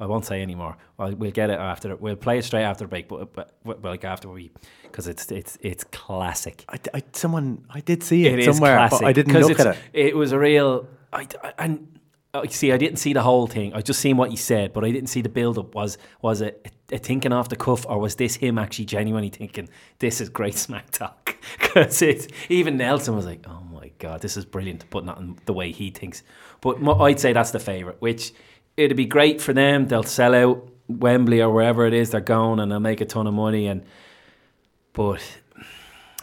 [0.00, 0.76] I won't say anymore.
[0.98, 1.94] Well, we'll get it after.
[1.96, 4.50] We'll play it straight after the break, but, but, but like after we,
[4.82, 6.64] because it's it's it's classic.
[6.68, 9.00] I, I, someone I did see it, It is somewhere, classic.
[9.00, 9.78] but I didn't look at it.
[9.92, 10.86] It was a real.
[11.12, 11.98] I, I- and uh,
[12.34, 13.74] Oh, see, I didn't see the whole thing.
[13.74, 15.74] I just seen what he said, but I didn't see the build up.
[15.74, 19.68] Was was it a, thinking off the cuff, or was this him actually genuinely thinking
[19.98, 21.36] this is great smack talk?
[21.58, 22.02] Because
[22.48, 25.72] even Nelson was like, oh my god, this is brilliant, but not in the way
[25.72, 26.22] he thinks.
[26.60, 27.96] But I'd say that's the favorite.
[28.00, 28.32] Which
[28.76, 29.88] it'd be great for them.
[29.88, 33.26] They'll sell out Wembley or wherever it is they're going, and they'll make a ton
[33.26, 33.66] of money.
[33.66, 33.84] And
[34.92, 35.22] but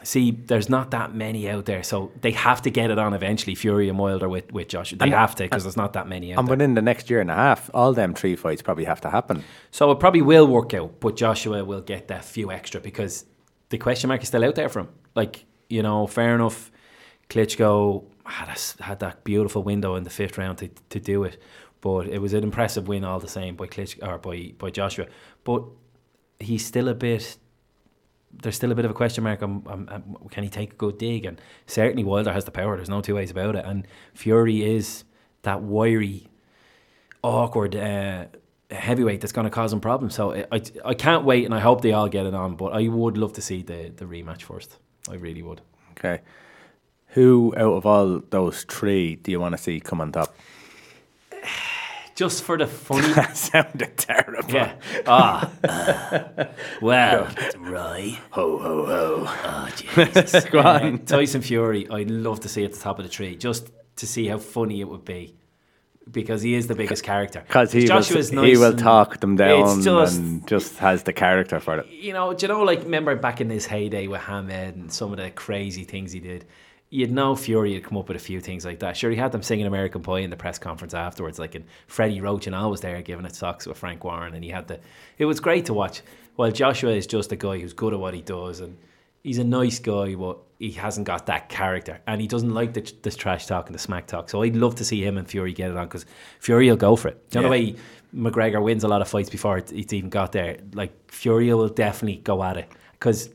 [0.03, 3.55] see, there's not that many out there, so they have to get it on eventually.
[3.55, 6.33] Fury and Wilder with with Joshua, they And- have to because there's not that many
[6.33, 6.53] out And there.
[6.53, 9.43] within the next year and a half, all them three fights probably have to happen.
[9.71, 13.25] So it probably will work out, but Joshua will get that few extra because
[13.69, 14.89] the question mark is still out there for him.
[15.15, 16.71] Like you know, fair enough.
[17.29, 21.39] Klitschko had a had that beautiful window in the fifth round to, to do it,
[21.81, 25.05] but it was an impressive win all the same by Klitschko or by by Joshua.
[25.43, 25.63] But
[26.39, 27.37] he's still a bit.
[28.31, 30.75] There's still a bit of a question mark on, on, on can he take a
[30.75, 32.75] good dig, and certainly Wilder has the power.
[32.75, 33.65] There's no two ways about it.
[33.65, 35.03] And Fury is
[35.41, 36.27] that wiry,
[37.23, 38.25] awkward uh,
[38.71, 40.15] heavyweight that's going to cause him problems.
[40.15, 42.55] So I, I, I can't wait, and I hope they all get it on.
[42.55, 44.77] But I would love to see the, the rematch first.
[45.09, 45.61] I really would.
[45.91, 46.21] Okay.
[47.13, 50.35] Who out of all those three do you want to see come on top?
[52.19, 53.13] Just for the funny.
[53.13, 54.51] that sounded terrible.
[54.51, 54.75] yeah.
[55.07, 55.49] Ah.
[56.81, 57.29] well,
[57.59, 58.19] right.
[58.31, 59.23] Ho ho ho.
[59.25, 60.43] Oh, Jesus.
[60.51, 60.95] Go on.
[60.95, 64.05] Uh, Tyson Fury, I'd love to see at the top of the tree just to
[64.05, 65.33] see how funny it would be.
[66.11, 67.41] Because he is the biggest character.
[67.47, 71.13] Because he, will, Joshua's he nice will talk them down just, and just has the
[71.13, 71.87] character for it.
[71.87, 75.13] you know, do you know, like, remember back in his heyday with Hamed and some
[75.13, 76.43] of the crazy things he did?
[76.91, 78.97] You'd know Fury had come up with a few things like that.
[78.97, 82.19] Sure, he had them singing American Pie in the press conference afterwards, like, and Freddie
[82.19, 84.79] Roach and I was there giving it socks with Frank Warren, and he had the.
[85.19, 86.01] It was great to watch.
[86.35, 88.75] Well, Joshua is just a guy who's good at what he does, and
[89.23, 92.91] he's a nice guy, but he hasn't got that character, and he doesn't like the,
[93.03, 94.27] this trash talk and the smack talk.
[94.29, 96.07] So I'd love to see him and Fury get it on because
[96.39, 97.23] Fury will go for it.
[97.33, 97.73] You know the Yeah.
[97.73, 97.75] way
[98.15, 100.57] McGregor wins a lot of fights before it, it's even got there.
[100.73, 103.29] Like Fury will definitely go at it because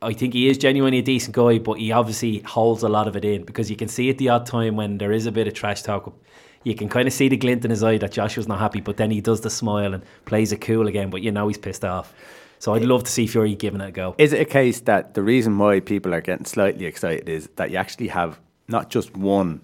[0.00, 3.16] I think he is genuinely a decent guy, but he obviously holds a lot of
[3.16, 5.48] it in because you can see at the odd time when there is a bit
[5.48, 6.14] of trash talk.
[6.62, 8.96] You can kind of see the glint in his eye that Joshua's not happy, but
[8.96, 11.10] then he does the smile and plays it cool again.
[11.10, 12.12] But you know he's pissed off.
[12.60, 14.14] So I'd love to see Fury giving it a go.
[14.18, 17.70] Is it a case that the reason why people are getting slightly excited is that
[17.70, 19.60] you actually have not just one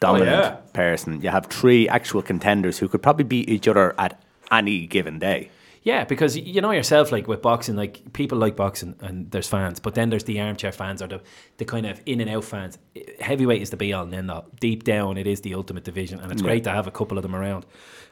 [0.00, 0.50] dominant Oh, yeah.
[0.72, 4.20] person, you have three actual contenders who could probably beat each other at
[4.50, 5.50] any given day.
[5.88, 9.80] Yeah, because you know yourself, like with boxing, like people like boxing and there's fans,
[9.80, 11.22] but then there's the armchair fans or the,
[11.56, 12.76] the kind of in and out fans.
[13.20, 14.44] Heavyweight is the be all and end all.
[14.60, 17.22] Deep down, it is the ultimate division, and it's great to have a couple of
[17.22, 17.64] them around.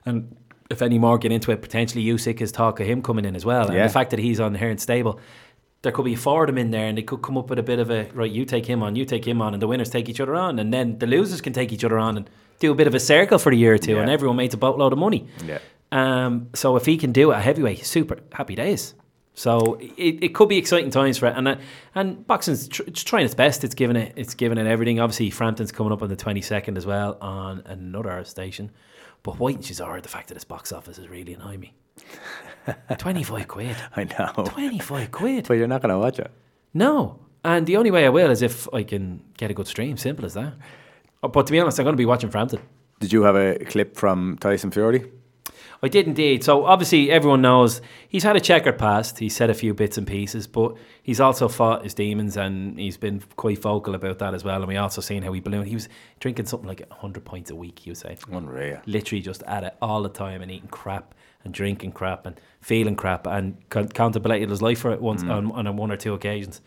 [0.06, 0.34] And
[0.70, 3.44] if any more get into it, potentially Usyk is talk of him coming in as
[3.44, 3.66] well.
[3.68, 5.20] And the fact that he's on here and stable,
[5.82, 7.62] there could be four of them in there, and they could come up with a
[7.62, 8.32] bit of a right.
[8.32, 10.58] You take him on, you take him on, and the winners take each other on,
[10.58, 13.00] and then the losers can take each other on and do a bit of a
[13.00, 14.00] circle for a year or two, Yeah.
[14.00, 15.26] and everyone makes a boatload of money.
[15.44, 15.58] Yeah.
[15.92, 18.94] Um, so if he can do it at heavyweight, super happy days.
[19.34, 21.56] So it, it could be exciting times for it, and uh,
[21.94, 23.64] and boxing's tr- it's trying its best.
[23.64, 24.98] It's giving it it's giving it everything.
[24.98, 28.70] Obviously, Frampton's coming up on the twenty second as well on another station.
[29.22, 31.74] But Whyte and Chisora, the fact that its box office is really annoying me.
[32.98, 33.76] Twenty five quid.
[33.94, 34.44] I know.
[34.46, 35.46] Twenty five quid.
[35.48, 36.30] But you're not going to watch it.
[36.72, 39.96] No, and the only way I will is if I can get a good stream.
[39.96, 40.54] Simple as that.
[41.22, 42.60] Uh, But to be honest, I'm going to be watching Frampton.
[43.00, 45.10] Did you have a clip from Tyson Fury?
[45.82, 46.42] I did indeed.
[46.42, 49.18] So obviously everyone knows he's had a checkered past.
[49.18, 52.96] He said a few bits and pieces, but he's also fought his demons and he's
[52.96, 54.56] been quite vocal about that as well.
[54.56, 55.68] And we also seen how he ballooned.
[55.68, 57.78] He was drinking something like hundred pints a week.
[57.80, 58.80] He was saying, Unreal.
[58.86, 62.96] literally just at it all the time and eating crap and drinking crap and feeling
[62.96, 66.60] crap and con- contemplated his life for it once on, on one or two occasions.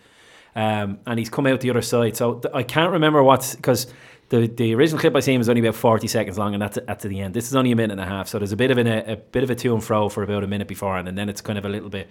[0.56, 2.16] Um, and he's come out the other side.
[2.18, 3.88] So th- I can't remember what's because
[4.30, 7.00] the the original clip I seen was only about forty seconds long, and that's at
[7.00, 7.34] the end.
[7.34, 9.14] This is only a minute and a half, so there's a bit of an, a,
[9.14, 11.42] a bit of a to and fro for about a minute before, and then it's
[11.42, 12.10] kind of a little bit.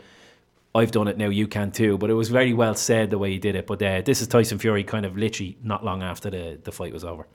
[0.75, 1.97] I've done it now, you can too.
[1.97, 3.67] But it was very well said the way he did it.
[3.67, 6.93] But uh, this is Tyson Fury, kind of literally not long after the, the fight
[6.93, 7.27] was over.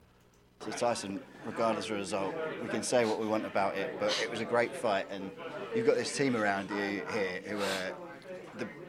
[0.59, 4.17] So Tyson, regardless of the result, we can say what we want about it, but
[4.23, 5.29] it was a great fight, and
[5.75, 7.95] you've got this team around you here who are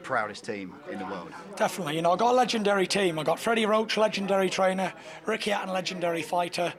[0.05, 1.31] proudest team in the world.
[1.55, 3.17] Definitely, you know, I've got a legendary team.
[3.17, 4.93] I've got Freddie Roach, legendary trainer,
[5.25, 6.71] Ricky Hatton, legendary fighter,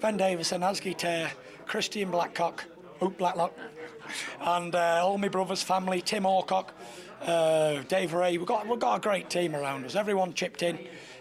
[0.00, 1.30] Ben Davison, Asgi Tear,
[1.64, 2.64] Christian Blackcock,
[3.00, 3.56] Oop Blacklock,
[4.40, 6.70] and uh, all my brothers' family, Tim Orcock,
[7.24, 8.36] uh, Dave Ray.
[8.36, 9.94] We've got, we've got a great team around us.
[9.94, 10.76] Everyone chipped in.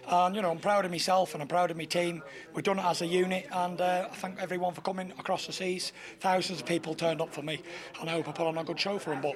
[0.07, 2.23] And, you know, I'm proud of myself and I'm proud of my team.
[2.53, 5.53] We've done it as a unit, and uh, I thank everyone for coming across the
[5.53, 5.93] seas.
[6.19, 7.61] Thousands of people turned up for me,
[7.99, 9.21] and I hope I put on a good show for them.
[9.21, 9.35] But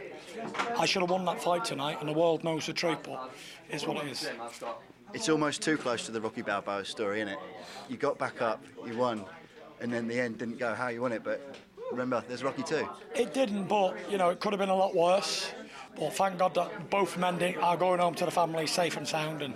[0.77, 3.31] I should have won that fight tonight, and the world knows the truth, but
[3.69, 4.29] it's what it is.
[5.13, 7.39] It's almost too close to the Rocky Balboa story, isn't it?
[7.87, 9.23] You got back up, you won,
[9.79, 11.55] and then the end didn't go how you want it, but
[11.91, 12.87] remember, there's Rocky too.
[13.15, 15.53] It didn't, but you know, it could have been a lot worse.
[15.97, 19.41] But thank God that both men are going home to the family safe and sound,
[19.41, 19.53] and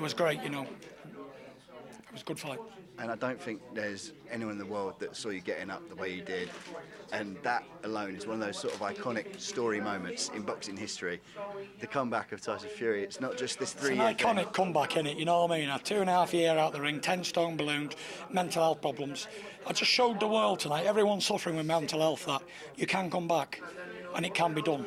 [0.00, 0.42] it was great.
[0.42, 2.58] You know, it was a good fight.
[2.98, 5.94] And I don't think there's anyone in the world that saw you getting up the
[5.94, 6.48] way you did.
[7.12, 11.20] And that alone is one of those sort of iconic story moments in boxing history.
[11.80, 14.96] The comeback of Tyson Fury, it's not just this It's three an year iconic comeback
[14.96, 15.68] in it, you know what I mean?
[15.68, 17.94] A two and a half year out the ring, ten stone ballooned,
[18.30, 19.28] mental health problems.
[19.66, 22.42] I just showed the world tonight, everyone suffering with mental health, that
[22.76, 23.62] you can come back
[24.14, 24.86] and it can be done.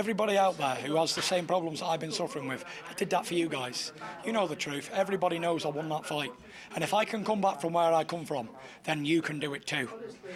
[0.00, 3.10] Everybody out there who has the same problems that I've been suffering with, I did
[3.10, 3.92] that for you guys.
[4.24, 4.88] You know the truth.
[4.94, 6.32] Everybody knows I won that fight.
[6.74, 8.48] And if I can come back from where I come from,
[8.84, 9.90] then you can do it too.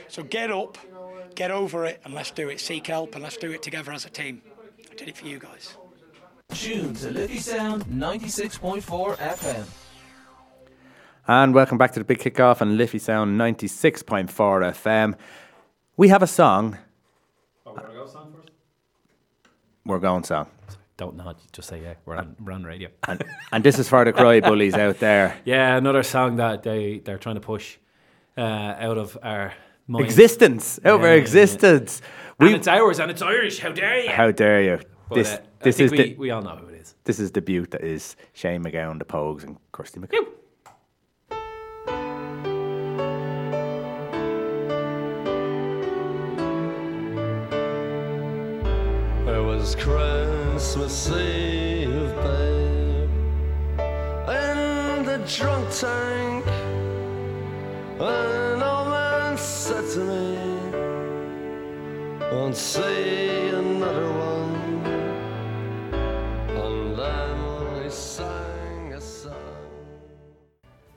[0.08, 0.76] So get up,
[1.34, 2.60] get over it, and let's do it.
[2.60, 4.42] Seek help and let's do it together as a team.
[4.90, 5.78] I did it for you guys.
[6.50, 9.64] Tune to Liffey Sound 96.4 FM.
[11.26, 15.14] And welcome back to the big kickoff on Liffey Sound 96.4 FM.
[15.96, 16.76] We have a song.
[17.64, 18.50] Oh, we're gonna go song first.
[19.86, 20.46] We're going song.
[20.96, 21.36] Don't nod.
[21.52, 21.94] Just say yeah.
[22.06, 22.36] We're on.
[22.42, 22.88] We're on radio.
[23.08, 25.36] And, and this is for the cry bullies out there.
[25.44, 27.78] Yeah, another song that they they're trying to push
[28.38, 29.52] uh, out of our
[29.86, 30.04] minds.
[30.06, 30.78] Existence.
[30.84, 32.00] Out of our existence.
[32.40, 33.58] And it's ours, and it's Irish.
[33.60, 34.10] How dare you?
[34.10, 34.78] how dare you?
[35.08, 36.94] But, This, uh, this is we, the we all know who it is.
[37.04, 40.26] this is the beaut that is Shane MacGowan, the Pogues, and Kirsty McGowan.
[49.64, 53.08] Was Christmas Eve, babe,
[54.28, 56.46] in the drunk tank.
[57.98, 60.36] An old man said to me,
[62.30, 64.13] Won't see another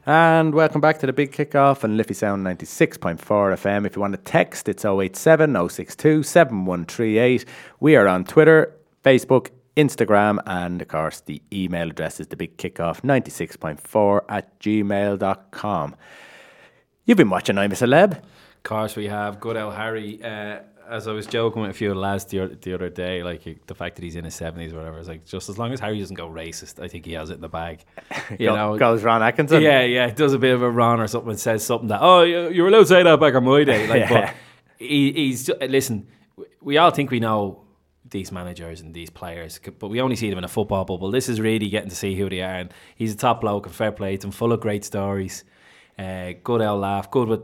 [0.08, 3.86] And welcome back to the big kickoff on Liffey Sound 96.4 FM.
[3.86, 7.44] If you want to text, it's 087 062 7138.
[7.82, 12.56] We are on Twitter, Facebook, Instagram, and of course, the email address is the big
[12.56, 15.96] kickoff 96.4 at gmail.com.
[17.04, 18.14] You've been watching I'm a Celeb.
[18.14, 20.24] Of course, we have good old Harry.
[20.24, 22.90] Uh, as I was joking with a few of the lads the, o- the other
[22.90, 25.58] day, like the fact that he's in his seventies or whatever, it's like just as
[25.58, 27.84] long as Harry doesn't go racist, I think he has it in the bag.
[28.32, 29.62] You Go- know, goes Ron Atkinson.
[29.62, 32.24] Yeah, yeah, does a bit of a Ron or something and says something that oh
[32.24, 33.88] you, you were allowed to say that back in my day.
[33.90, 34.26] Like, Yeah.
[34.28, 34.36] but
[34.80, 36.08] he, he's ju- listen.
[36.38, 37.64] w- We all think we know
[38.10, 41.12] these managers and these players, c- but we only see them in a football bubble.
[41.12, 43.76] This is really getting to see who they are, and he's a top bloke and
[43.76, 45.44] fair play to him, full of great stories.
[46.00, 47.42] Uh, good old laugh, good with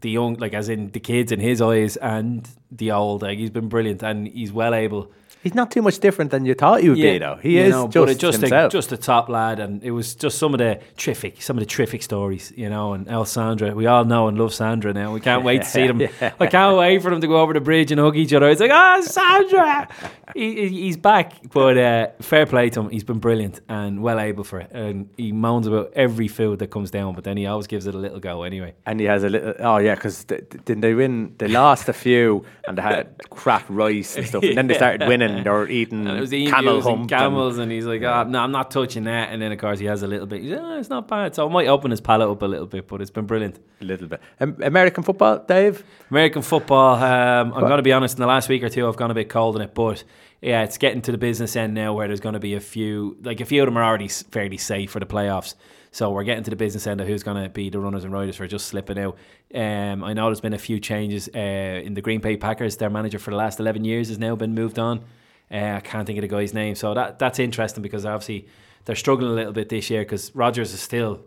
[0.00, 3.22] the young, like as in the kids in his eyes and the old.
[3.22, 5.12] Like he's been brilliant and he's well able.
[5.44, 7.36] He's not too much different than you thought he would be, though.
[7.40, 10.54] He is know, just, just a, just a top lad, and it was just some
[10.54, 12.94] of the terrific, some of the terrific stories, you know.
[12.94, 15.12] And El Sandra, we all know and love Sandra now.
[15.12, 16.00] We can't wait to see them.
[16.00, 16.32] Yeah.
[16.40, 18.48] I can't wait for them to go over the bridge and hug each other.
[18.48, 19.88] It's like, ah, Sandra,
[20.34, 21.34] he, he- he's back.
[21.52, 22.88] But uh, fair play to him.
[22.88, 24.70] He's been brilliant and well able for it.
[24.72, 27.94] And he moans about every food that comes down, but then he always gives it
[27.94, 28.74] a little go anyway.
[28.86, 29.52] And he has a little.
[29.58, 31.34] Oh yeah, because didn't they win?
[31.36, 34.42] They lost a few, and they had crap rice and stuff.
[34.42, 35.33] And then they started winning.
[35.42, 38.70] Were eating And it was camel and camels, and, he's like, "Oh, no, I'm not
[38.70, 40.42] touching that." And then of course he has a little bit.
[40.42, 42.66] He's like, "Oh, it's not bad." So I might open his palate up a little
[42.66, 43.58] bit, but it's been brilliant.
[43.80, 44.20] a little bit.
[44.40, 45.82] Um, American football, Dave.
[46.10, 46.96] American football.
[46.96, 48.16] Um, I'm going to be honest.
[48.16, 50.04] In the last week or two, I've gone a bit cold in it, but
[50.40, 53.16] yeah, it's getting to the business end now, where there's going to be a few,
[53.22, 55.54] like a few of them are already fairly safe for the playoffs.
[55.94, 58.12] So we're getting to the business end of who's going to be the runners and
[58.12, 59.16] riders for just slipping out.
[59.54, 62.76] Um, I know there's been a few changes uh, in the Green Bay Packers.
[62.76, 65.04] Their manager for the last 11 years has now been moved on.
[65.50, 68.48] Uh, I can't think of the guy's name, so that that's interesting because obviously
[68.84, 71.20] they're struggling a little bit this year because Rodgers is still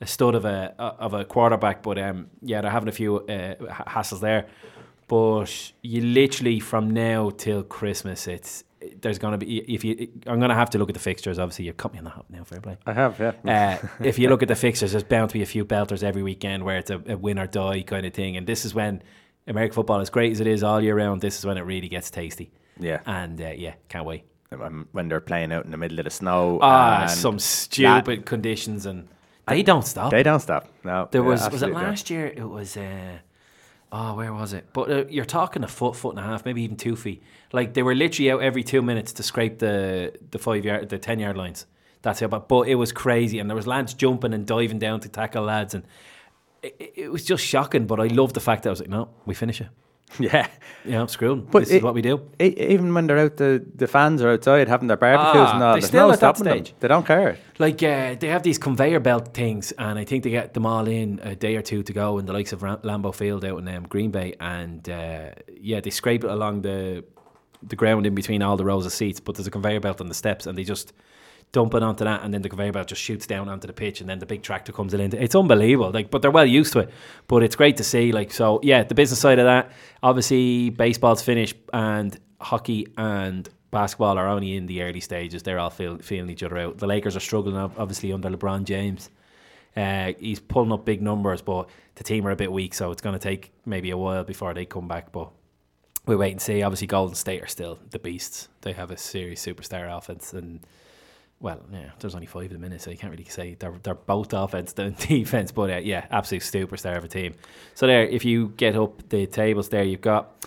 [0.00, 3.54] a stud of a of a quarterback, but um, yeah, they're having a few uh,
[3.86, 4.46] hassles there.
[5.06, 8.64] But you literally from now till Christmas, it's
[9.00, 10.08] there's gonna be if you.
[10.26, 11.38] I'm gonna have to look at the fixtures.
[11.38, 12.76] Obviously, you've cut me on the hop now, fair play.
[12.86, 13.32] I have, yeah.
[13.82, 16.22] Uh, if you look at the fixtures, there's bound to be a few belters every
[16.22, 18.36] weekend where it's a, a win or die kind of thing.
[18.36, 19.02] And this is when
[19.46, 21.88] American football, as great as it is all year round, this is when it really
[21.88, 22.50] gets tasty.
[22.78, 23.00] Yeah.
[23.06, 24.24] And uh, yeah, can't wait.
[24.52, 26.58] Um, when they're playing out in the middle of the snow.
[26.62, 29.08] Ah, and some stupid conditions, and
[29.48, 30.10] they don't stop.
[30.12, 30.68] They don't stop.
[30.84, 31.90] No, There was was it absolutely don't.
[31.90, 32.26] last year?
[32.26, 32.76] It was.
[32.76, 33.18] Uh,
[33.90, 34.66] oh, where was it?
[34.72, 37.22] But uh, you're talking a foot, foot and a half, maybe even two feet.
[37.52, 40.98] Like they were literally out every two minutes to scrape the the five yard, the
[40.98, 41.66] ten yard lines.
[42.02, 42.30] That's it.
[42.30, 45.42] But but it was crazy, and there was lads jumping and diving down to tackle
[45.44, 45.84] lads, and
[46.62, 47.86] it, it- was just shocking.
[47.86, 49.68] But I loved the fact that I was like, no, we finish it.
[50.20, 50.46] Yeah.
[50.86, 51.48] Yeah, screw 'em.
[51.50, 52.20] But this it- is what we do.
[52.40, 55.62] E- even when they're out, the, the fans are outside having their barbecues Ah, and
[55.62, 55.74] all.
[55.74, 56.64] they There's still no at that stopping them.
[56.66, 56.74] stage.
[56.80, 57.38] They don't care.
[57.58, 60.86] Like uh, they have these conveyor belt things, and I think they get them all
[60.86, 63.58] in a day or two to go in the likes of Ram- Lambeau Field out
[63.58, 67.02] in um, Green Bay, and uh, yeah, they scrape it along the
[67.66, 69.20] the ground in between all the rows of seats.
[69.20, 70.92] But there's a conveyor belt on the steps, and they just
[71.54, 74.02] dump it onto that, and then the conveyor belt just shoots down onto the pitch,
[74.02, 75.00] and then the big tractor comes in.
[75.00, 75.90] It's unbelievable.
[75.90, 76.90] Like, but they're well used to it.
[77.28, 78.12] But it's great to see.
[78.12, 79.72] Like, so yeah, the business side of that.
[80.02, 85.42] Obviously, baseball's finished, and hockey and basketball are only in the early stages.
[85.42, 86.78] They're all feel, feeling each other out.
[86.78, 89.08] The Lakers are struggling, obviously, under LeBron James.
[89.76, 93.02] Uh, he's pulling up big numbers, but the team are a bit weak, so it's
[93.02, 95.10] going to take maybe a while before they come back.
[95.10, 95.30] But
[96.06, 96.62] we wait and see.
[96.62, 98.48] Obviously, Golden State are still the beasts.
[98.60, 100.60] They have a serious superstar offense, and
[101.40, 103.74] well, yeah, there's only five of them in it, so you can't really say they're
[103.82, 105.52] they're both offense and defense.
[105.52, 107.34] But uh, yeah, absolute superstar of a team.
[107.74, 110.46] So there, if you get up the tables there, you've got.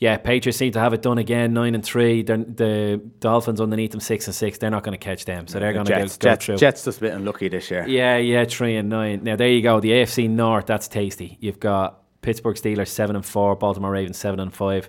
[0.00, 2.22] Yeah, Patriots seem to have it done again, nine and three.
[2.22, 4.56] They're, the Dolphins underneath them, six and six.
[4.56, 6.56] They're not going to catch them, so they're going to go, go Jets, through.
[6.56, 7.84] Jets just a bit unlucky this year.
[7.88, 9.24] Yeah, yeah, three and nine.
[9.24, 9.80] Now there you go.
[9.80, 11.36] The AFC North, that's tasty.
[11.40, 14.88] You've got Pittsburgh Steelers seven and four, Baltimore Ravens seven and five.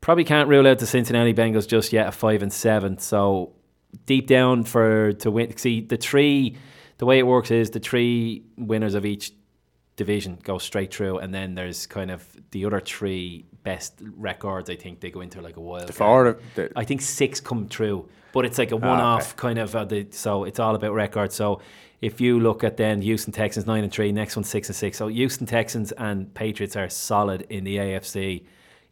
[0.00, 2.98] Probably can't rule out the Cincinnati Bengals just yet at five and seven.
[2.98, 3.54] So
[4.06, 5.56] deep down for to win.
[5.56, 6.56] See the three,
[6.98, 9.32] the way it works is the three winners of each
[9.96, 14.70] division go straight through, and then there's kind of the other three best records.
[14.70, 15.88] I think they go into like a wild.
[15.88, 18.86] The four, the- I think six come through, but it's like a Ah, okay.
[18.88, 19.74] one-off kind of.
[19.74, 21.34] Uh, the, so it's all about records.
[21.34, 21.60] So
[22.00, 24.96] if you look at then Houston Texans nine and three, next one six and six.
[24.98, 28.44] So Houston Texans and Patriots are solid in the AFC,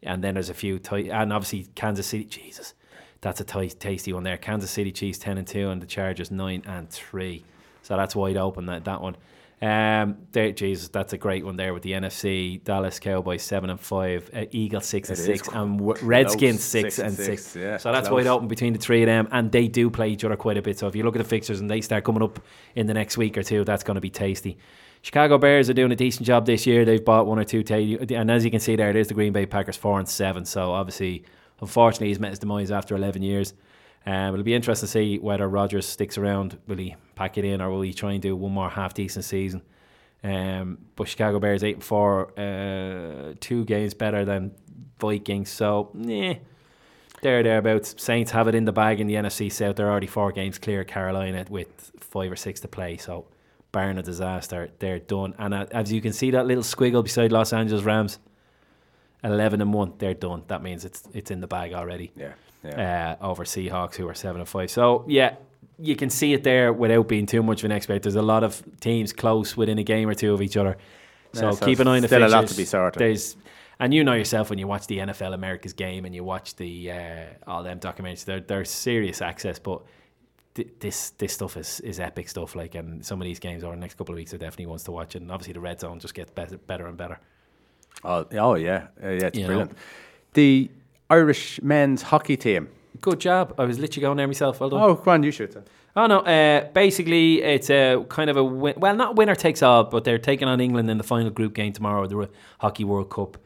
[0.03, 2.25] and then there's a few tight, and obviously Kansas City.
[2.25, 2.73] Jesus,
[3.21, 4.37] that's a tasty one there.
[4.37, 7.43] Kansas City Chiefs ten and two, and the Chargers nine and three.
[7.81, 9.15] So that's wide open that that one.
[9.59, 12.63] Um, there, Jesus, that's a great one there with the NFC.
[12.63, 16.63] Dallas Cowboys seven and five, uh, Eagles six and It is six, and w- Redskins
[16.63, 17.43] six, Six and six.
[17.45, 18.19] six, yeah, so that's close.
[18.25, 20.61] wide open between the three of them, and they do play each other quite a
[20.61, 20.77] bit.
[20.77, 22.39] So if you look at the fixtures and they start coming up
[22.75, 24.59] in the next week or two, that's going to be tasty.
[25.01, 26.85] Chicago Bears are doing a decent job this year.
[26.85, 29.33] They've bought one or two, ta- and as you can see there, there's the Green
[29.33, 30.45] Bay Packers four and seven.
[30.45, 31.23] So obviously,
[31.61, 33.53] unfortunately, he's met his demise after 11 years.
[34.05, 36.57] Um, it'll be interesting to see whether Rodgers sticks around.
[36.67, 39.25] Will he pack it in, or will he try and do one more half decent
[39.25, 39.61] season?
[40.23, 44.51] Um, but Chicago Bears eight and four, uh, two games better than
[44.99, 45.49] Vikings.
[45.49, 46.35] So, yeah,
[47.21, 47.95] there thereabouts.
[47.97, 49.75] Saints have it in the bag in the NFC South.
[49.75, 50.83] They're already four games clear.
[50.83, 52.97] Carolina with five or six to play.
[52.97, 53.25] So,
[53.71, 55.35] barring a disaster, they're done.
[55.37, 58.19] And uh, as you can see, that little squiggle beside Los Angeles Rams,
[59.23, 60.43] eleven and one, they're done.
[60.47, 62.11] That means it's it's in the bag already.
[62.15, 63.17] Yeah, yeah.
[63.21, 64.69] Uh, over Seahawks, who are seven and five.
[64.71, 65.35] So yeah,
[65.79, 68.03] you can see it there without being too much of an expert.
[68.03, 70.77] There's a lot of teams close within a game or two of each other.
[71.33, 72.99] So Yeah, so keep an eye on the still a lot to be sorted.
[72.99, 73.35] There's
[73.79, 76.91] and you know yourself when you watch the NFL America's game and you watch the
[76.91, 78.25] uh, all them documentaries.
[78.25, 79.83] They're they're serious access, but
[80.55, 82.55] th- this this stuff is, is epic stuff.
[82.55, 84.83] Like, and some of these games over the next couple of weeks, are definitely ones
[84.83, 85.15] to watch.
[85.15, 87.19] And obviously, the red zone just gets better, better and better.
[88.03, 89.47] Oh, oh yeah, uh, yeah, it's You know.
[89.47, 89.71] brilliant.
[90.33, 90.69] The
[91.09, 92.69] Irish men's hockey team.
[93.01, 93.53] Good job.
[93.57, 94.59] I was literally going there myself.
[94.59, 94.81] Well done.
[94.81, 95.55] Oh, go on, you shoot.
[95.55, 95.67] it.
[95.95, 96.19] Oh no!
[96.19, 100.19] Uh, basically, it's a kind of a win- well, not winner takes all, but they're
[100.19, 102.27] taking on England in the final group game tomorrow, the Ro-
[102.59, 103.37] Hockey World Cup,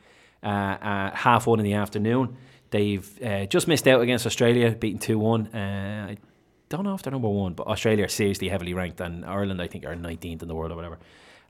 [0.44, 2.36] uh, uh, half one in the afternoon.
[2.72, 5.48] They've uh, just missed out against Australia, beaten two one.
[5.48, 6.18] Uh, I
[6.68, 9.68] don't know if they're number one, but Australia are seriously heavily ranked, and Ireland I
[9.68, 11.00] think are nineteenth in the world or whatever.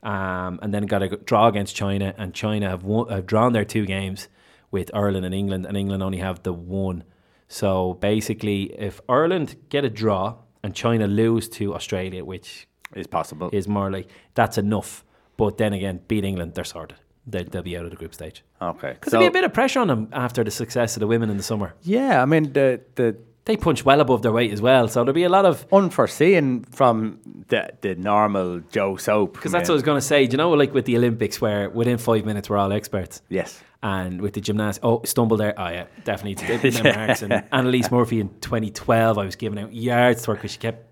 [0.02, 3.64] Um, and then got a draw against China, and China have won, have drawn their
[3.64, 4.28] two games
[4.72, 7.04] with Ireland and England, and England only have the one.
[7.46, 13.50] So basically, if Ireland get a draw and China lose to Australia, which is possible,
[13.52, 15.04] is more like that's enough.
[15.36, 16.98] But then again, beat England, they're sorted.
[17.26, 18.42] They'll, they'll be out of the group stage.
[18.60, 21.06] Okay, Because there'll be a bit of pressure on them after the success of the
[21.06, 21.74] women in the summer.
[21.82, 25.14] Yeah, I mean the the they punch well above their weight as well, so there'll
[25.14, 27.18] be a lot of unforeseen from
[27.48, 29.34] the the normal Joe Soap.
[29.34, 30.26] Because that's what I was going to say.
[30.26, 33.22] Do you know, like with the Olympics, where within five minutes we're all experts.
[33.28, 33.62] Yes.
[33.84, 35.54] And with the gymnastics, oh, stumble there.
[35.58, 36.82] Oh yeah, definitely.
[36.82, 37.22] Marks.
[37.22, 40.86] And Annalise Murphy in 2012, I was giving out yards to her because she kept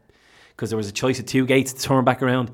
[0.60, 2.50] because there was a choice of two gates to turn back around.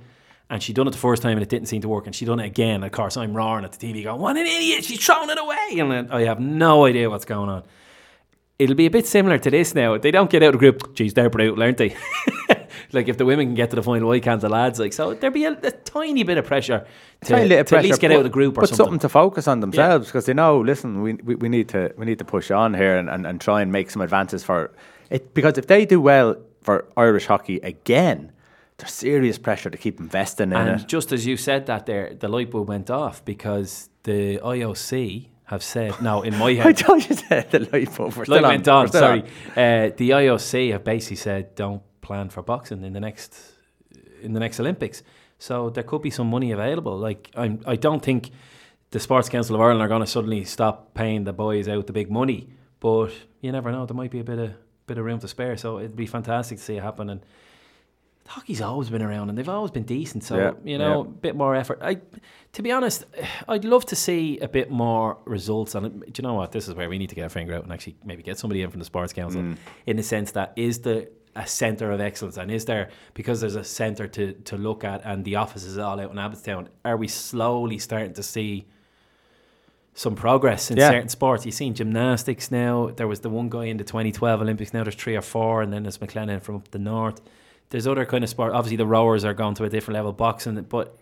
[0.48, 2.06] And she done it the first time and it didn't seem to work.
[2.06, 2.84] And she done it again.
[2.84, 5.80] Of course, I'm roaring at the TV going, what an idiot, she's throwing it away.
[5.80, 7.64] And then I have no idea what's going on.
[8.58, 9.98] It'll be a bit similar to this now.
[9.98, 10.94] They don't get out of the group.
[10.94, 11.94] Geez, they're brutal, aren't they?
[12.92, 14.78] like if the women can get to the final, why can't the lads?
[14.78, 16.86] Like so, there'll be a, a tiny bit of pressure
[17.22, 18.98] to, to at least pressure, get out of the group or but something.
[19.00, 20.58] to focus on themselves because they know.
[20.60, 23.40] Listen, we, we, we need to we need to push on here and, and, and
[23.40, 24.72] try and make some advances for
[25.10, 28.32] it because if they do well for Irish hockey again,
[28.78, 30.88] there's serious pressure to keep investing in And it.
[30.88, 35.62] just as you said that there, the light bulb went off because the IOC have
[35.62, 36.66] said, now in my head.
[36.66, 38.16] I told you that the light bulb.
[38.28, 38.86] Light went on.
[38.86, 39.22] on, sorry.
[39.50, 43.36] Uh, the IOC have basically said, don't plan for boxing in the next
[44.22, 45.02] in the next Olympics.
[45.38, 46.96] So there could be some money available.
[46.96, 48.30] Like I'm, I don't think
[48.90, 51.92] the Sports Council of Ireland are going to suddenly stop paying the boys out the
[51.92, 52.48] big money,
[52.80, 53.86] but you never know.
[53.86, 54.52] There might be a bit of
[54.86, 55.56] bit of room to spare.
[55.56, 57.10] So it'd be fantastic to see it happen.
[57.10, 57.20] And
[58.26, 60.24] hockey's always been around, and they've always been decent.
[60.24, 61.08] So Yeah, you know, yeah.
[61.08, 61.78] a bit more effort.
[61.82, 61.98] I,
[62.52, 63.04] to be honest,
[63.48, 65.74] I'd love to see a bit more results.
[65.74, 66.52] And do you know what?
[66.52, 68.62] This is where we need to get our finger out and actually maybe get somebody
[68.62, 69.56] in from the Sports Council, Mm.
[69.86, 71.08] in the sense that is the
[71.38, 75.02] a centre of excellence, and is there because there's a centre to to look at,
[75.04, 76.68] and the office is all out in Abbotstown.
[76.84, 78.66] Are we slowly starting to see?
[79.94, 80.90] Some progress in Yeah.
[80.90, 81.46] certain sports.
[81.46, 82.90] You've seen gymnastics now.
[82.94, 84.74] There was the one guy in the 2012 Olympics.
[84.74, 87.22] Now there's three or four, and then there's McClenaghan from up the north.
[87.70, 88.52] There's other kind of sport.
[88.52, 90.96] Obviously, the rowers are going to a different level, boxing, but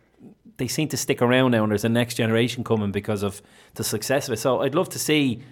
[0.57, 3.43] they seem to stick around now, and there's a next generation coming because of
[3.75, 4.39] the success of it.
[4.39, 5.43] So I'd love to see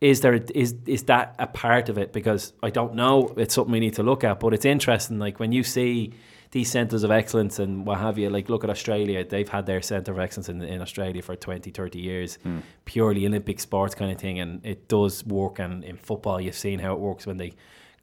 [0.00, 2.12] is there is is that a part of it?
[2.12, 3.32] Because I don't know.
[3.36, 5.18] It's something we need to look at, but it's interesting.
[5.18, 6.12] Like when you see
[6.50, 9.24] these centres of excellence and what have you, like look at Australia.
[9.24, 12.58] They've had their centre of excellence in, in Australia for 20, 30 years, Hmm.
[12.84, 15.58] purely Olympic sports kind of thing, and it does work.
[15.58, 17.54] And in football, you've seen how it works when they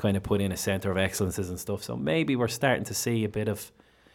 [0.04, 1.84] kind of put in a centre of excellences and stuff.
[1.84, 3.72] So maybe we're starting to see a bit of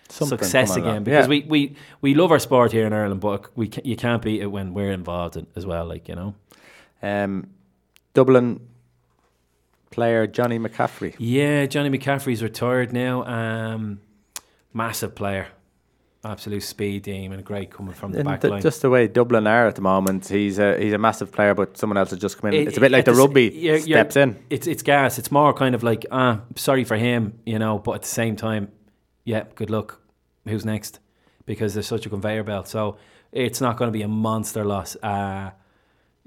[0.08, 1.30] Something success again because Yeah.
[1.30, 1.60] we, we,
[2.00, 4.92] we love our sport here in Ireland, but we you can't beat it when we're
[4.92, 5.84] involved in, as well.
[5.86, 6.34] Like you know.
[7.02, 7.48] Um,
[8.14, 8.60] Dublin
[9.90, 11.14] player Johnny McCaffrey.
[11.18, 13.24] Yeah, Johnny McCaffrey's retired now.
[13.24, 14.00] Um,
[14.72, 15.48] massive player,
[16.26, 19.46] absolute speed team, and great coming from the And back th- just the way Dublin
[19.46, 22.38] are at the moment, he's a he's a massive player, but someone else has just
[22.38, 22.54] come in.
[22.54, 24.36] It- it's a bit like the rugby you're- you're- steps in.
[24.50, 25.18] It's it's gas.
[25.18, 27.78] It's more kind of like ah, sorry for him, you know.
[27.78, 28.68] But at the same time,
[29.24, 30.00] yeah, good luck.
[30.46, 31.00] Who's next?
[31.46, 32.68] Because there's such a conveyor belt.
[32.68, 32.96] So
[33.32, 34.96] it's not going to be a monster loss.
[35.02, 35.50] Uh,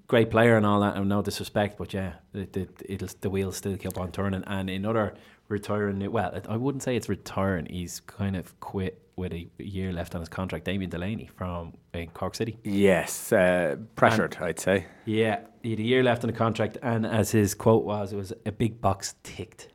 [0.08, 3.58] great player and all that, and no disrespect, but yeah, the the, it'll, the wheels
[3.58, 4.44] still keep on turning.
[4.48, 5.14] And in other
[5.50, 7.66] retiring, well, I wouldn't say it's retiring.
[7.70, 10.66] He's kind of quit with a year left on his contract.
[10.66, 12.58] Damien Delaney from uh, Cork City.
[12.64, 14.86] Yes, uh, pressured, I'd say.
[15.06, 18.16] Yeah, he had a year left on the contract, and as his quote was, it
[18.16, 19.68] was a big box ticked.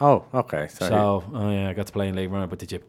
[0.00, 0.68] Oh, okay.
[0.68, 0.90] Sorry.
[0.90, 2.80] So, oh yeah, I got to play in League Runner, but did you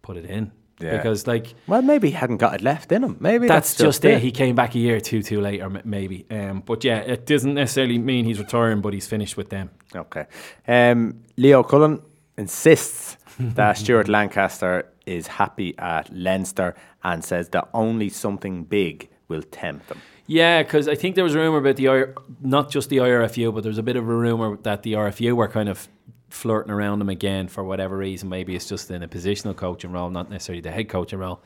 [0.00, 0.50] put it in?
[0.80, 0.96] Yeah.
[0.96, 3.16] Because like, well, maybe he hadn't got it left in him.
[3.20, 4.20] Maybe that's, that's, just it.
[4.20, 6.26] He came back a year or two too late, or maybe.
[6.30, 9.70] Um, but yeah, it doesn't necessarily mean he's retiring, but he's finished with them.
[9.94, 10.26] Okay.
[10.66, 12.02] Um, Leo Cullen
[12.36, 19.42] insists that Stuart Lancaster is happy at Leinster and says that only something big will
[19.42, 20.00] tempt them.
[20.26, 23.54] Yeah, because I think there was a rumor about the IR, not just the IRFU,
[23.54, 25.88] but there was a bit of a rumor that the RFU were kind of
[26.34, 28.28] flirting around him again for whatever reason.
[28.28, 31.42] Maybe it's just in a positional coaching role, not necessarily the head coaching role.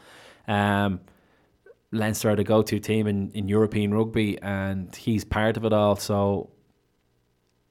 [0.46, 1.00] Um,
[1.92, 5.96] Leinster are the go-to team in, in European rugby, and he's part of it all.
[5.96, 6.50] So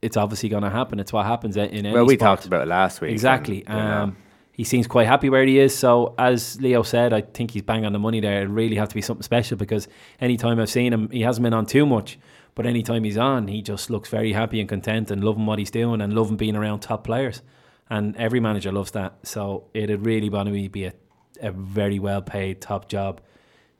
[0.01, 0.99] it's obviously going to happen.
[0.99, 2.37] It's what happens in any well, we sport.
[2.37, 3.11] talked about it last week.
[3.11, 3.63] Exactly.
[3.67, 4.17] and, know, Um,
[4.51, 5.77] he seems quite happy where he is.
[5.77, 8.41] So, as Leo said, I think he's bang on the money there.
[8.41, 9.87] It really have to be something special because
[10.19, 12.17] anytime I've seen him, he hasn't been on too much.
[12.57, 15.69] But anytime he's on, he just looks very happy and content and loving what he's
[15.69, 17.43] doing and loving being around top players.
[17.87, 19.13] And every manager loves that.
[19.21, 20.93] So, it'd really want to be a,
[21.39, 23.21] a very well paid top job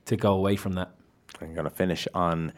[0.04, 0.90] to go away from that.
[1.40, 2.52] I'm going to finish on.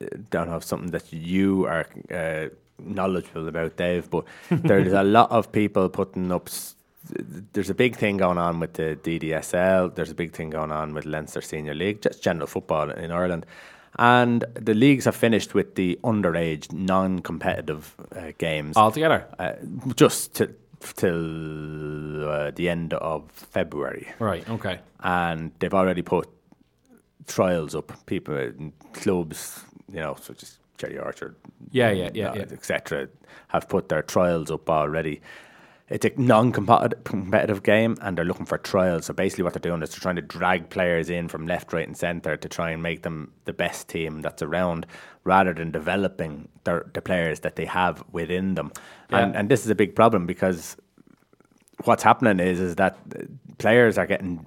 [0.00, 5.32] uh, Don't have something that you are uh, knowledgeable about, Dave, but there's a lot
[5.32, 6.48] of people putting up.
[7.52, 9.94] There's a big thing going on with the DDSL.
[9.96, 13.44] There's a big thing going on with Leinster Senior League, just general football in Ireland.
[13.98, 19.26] And the leagues have finished with the underage, non-competitive uh, games Altogether?
[19.38, 19.52] uh,
[19.94, 20.48] just till
[20.80, 24.06] till uh, the end of February.
[24.18, 24.80] Right, okay.
[25.00, 26.28] And they've already put
[27.26, 27.92] trials up.
[28.06, 28.52] People
[28.92, 31.36] clubs, you know, such as Cherry Orchard,
[31.70, 32.42] Yeah, yeah, yeah, uh, yeah.
[32.52, 33.08] etc.,
[33.48, 35.20] have put their trials up already.
[35.90, 39.04] It's a non-competitive game, and they're looking for trials.
[39.04, 41.86] So basically, what they're doing is they're trying to drag players in from left, right,
[41.86, 44.86] and centre to try and make them the best team that's around,
[45.24, 48.72] rather than developing their, the players that they have within them.
[49.10, 49.40] And Yeah.
[49.40, 50.76] and this is a big problem because
[51.84, 52.96] what's happening is is that
[53.58, 54.46] players are getting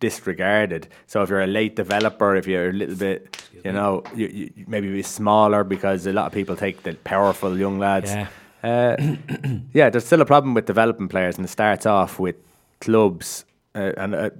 [0.00, 0.88] disregarded.
[1.06, 4.64] So if you're a late developer, if you're a little bit, you know, you, you
[4.66, 8.10] maybe be smaller because a lot of people take the powerful young lads.
[8.10, 8.28] Yeah.
[8.66, 8.96] Uh,
[9.72, 12.36] yeah, there's still a problem with developing players, and it starts off with
[12.80, 13.44] clubs,
[13.74, 14.30] uh, and uh,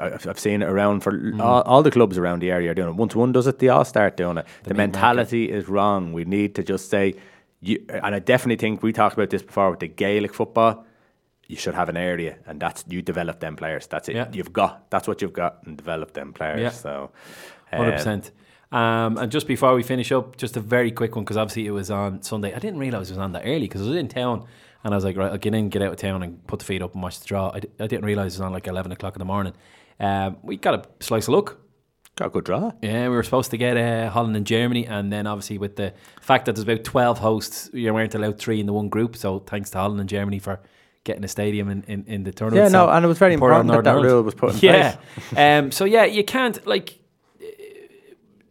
[0.00, 1.40] I've, I've seen it around for Mm.
[1.40, 2.96] all, all the clubs around the area are doing it.
[2.96, 4.46] Once one does it, they all start doing it.
[4.64, 6.12] The, The mentality is wrong.
[6.12, 7.14] We need to just say,
[7.60, 10.84] you, and I definitely think we talked about this before with the Gaelic football.
[11.48, 13.86] You should have an area, and that's you develop them players.
[13.86, 14.16] That's it.
[14.16, 14.28] Yeah.
[14.32, 16.60] You've got that's what you've got, and develop them players.
[16.60, 16.70] Yeah.
[16.70, 17.10] So,
[17.72, 18.30] Hundred percent.
[18.72, 21.70] Um, and just before we finish up, just a very quick one because obviously it
[21.72, 22.54] was on Sunday.
[22.54, 24.46] I didn't realize it was on that early because I was in town
[24.82, 26.64] and I was like, right, I'll get in, get out of town, and put the
[26.64, 27.50] feet up and watch the draw.
[27.54, 29.52] I, d- I didn't realize it was on like eleven o'clock in the morning.
[30.00, 31.58] Um, we got a slice of luck.
[32.16, 32.72] Got a good draw.
[32.82, 35.94] Yeah, we were supposed to get uh, Holland and Germany, and then obviously with the
[36.20, 39.16] fact that there's about twelve hosts, you weren't allowed three in the one group.
[39.16, 40.60] So thanks to Holland and Germany for
[41.04, 42.64] getting a stadium in, in, in the tournament.
[42.72, 44.12] Yeah, no, and it was very important that that Ireland.
[44.12, 44.96] rule was put in place.
[45.32, 45.58] yeah.
[45.58, 46.98] um, so yeah, you can't like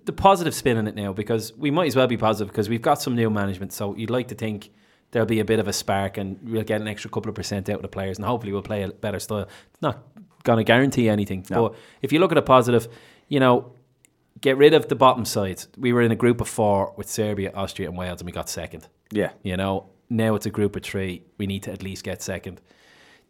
[0.06, 2.82] the positive spin on it now because we might as well be positive because we've
[2.82, 3.74] got some new management.
[3.74, 4.72] So you'd like to think
[5.12, 7.70] there'll be a bit of a spark and we'll get an extra couple of percent
[7.70, 9.48] out of the players and hopefully we'll play a better style.
[9.74, 10.04] It's not
[10.44, 11.46] going to guarantee anything.
[11.50, 11.70] No.
[11.70, 12.88] But if you look at a positive,
[13.28, 13.74] you know,
[14.40, 15.68] get rid of the bottom sides.
[15.78, 18.50] We were in a group of four with Serbia, Austria, and Wales, and we got
[18.50, 18.88] second.
[19.12, 19.32] Yeah.
[19.44, 21.24] You know, now it's a group of three.
[21.38, 22.60] We need to at least get second.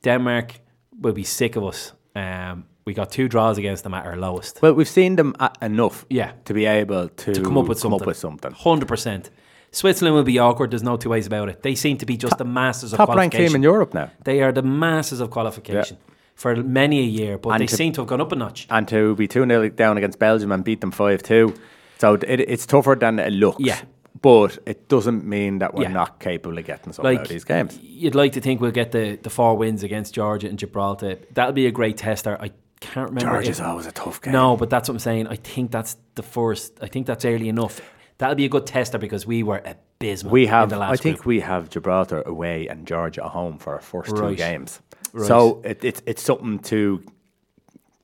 [0.04, 0.62] Denmark
[1.00, 1.94] will be sick of us.
[2.16, 4.62] Um, we got two draws against them at our lowest.
[4.62, 6.34] Well, we've seen them enough Yeah.
[6.44, 8.06] to be able to, to come up with something.
[8.06, 8.52] with something.
[8.52, 9.30] Hundred percent.
[9.72, 10.72] Switzerland will be awkward.
[10.72, 11.64] There's no two ways about it.
[11.64, 14.10] They seem to be just the masters of Top ranked team in Europe now.
[14.26, 15.98] They are the masters of qualification
[16.36, 18.68] for many a year, but And they to- seem to have gone up a notch.
[18.70, 21.54] And to be 2 0 down against Belgium and beat them 5 2.
[22.00, 23.62] So it, it's tougher than it looks.
[23.64, 23.80] Yeah.
[24.22, 25.94] But it doesn't mean that we're Yeah.
[25.94, 27.80] not capable of getting something out of these games.
[27.82, 31.18] you'd like to think we'll get the, the four wins against Georgia and Gibraltar.
[31.34, 32.38] That'll be a great tester.
[32.40, 33.32] I can't remember.
[33.32, 34.34] Georgia's if- always a tough game.
[34.34, 35.28] No, but that's what I'm saying.
[35.28, 36.74] I think that's the first.
[36.82, 37.80] I think that's early enough.
[38.18, 40.32] That'll be a good tester because we were abysmal.
[40.34, 41.26] We in have, the last I think group.
[41.26, 44.80] we have Gibraltar away and Georgia at home for our first two games.
[45.14, 45.28] Right.
[45.28, 47.02] So it, it's it's something to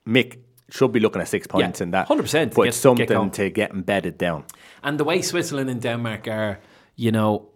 [0.07, 0.37] Mick
[0.69, 2.07] should be looking at six Yeah, points in that.
[2.07, 4.43] 100% But get- something get to get embedded down.
[4.83, 6.59] And the way Switzerland and Denmark are,
[6.95, 7.49] you know,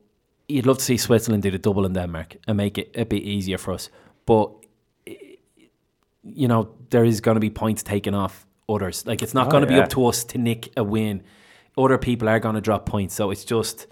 [0.47, 3.24] you'd love to see Switzerland do the double in Denmark and make it a bit
[3.24, 3.89] easier for us.
[4.26, 4.51] But,
[6.24, 9.05] you know, there is going to be points taken off others.
[9.05, 11.24] Like, it's not Oh, going to be up to us to nick a win.
[11.78, 13.13] Other people are going to drop points.
[13.15, 13.88] So it's just,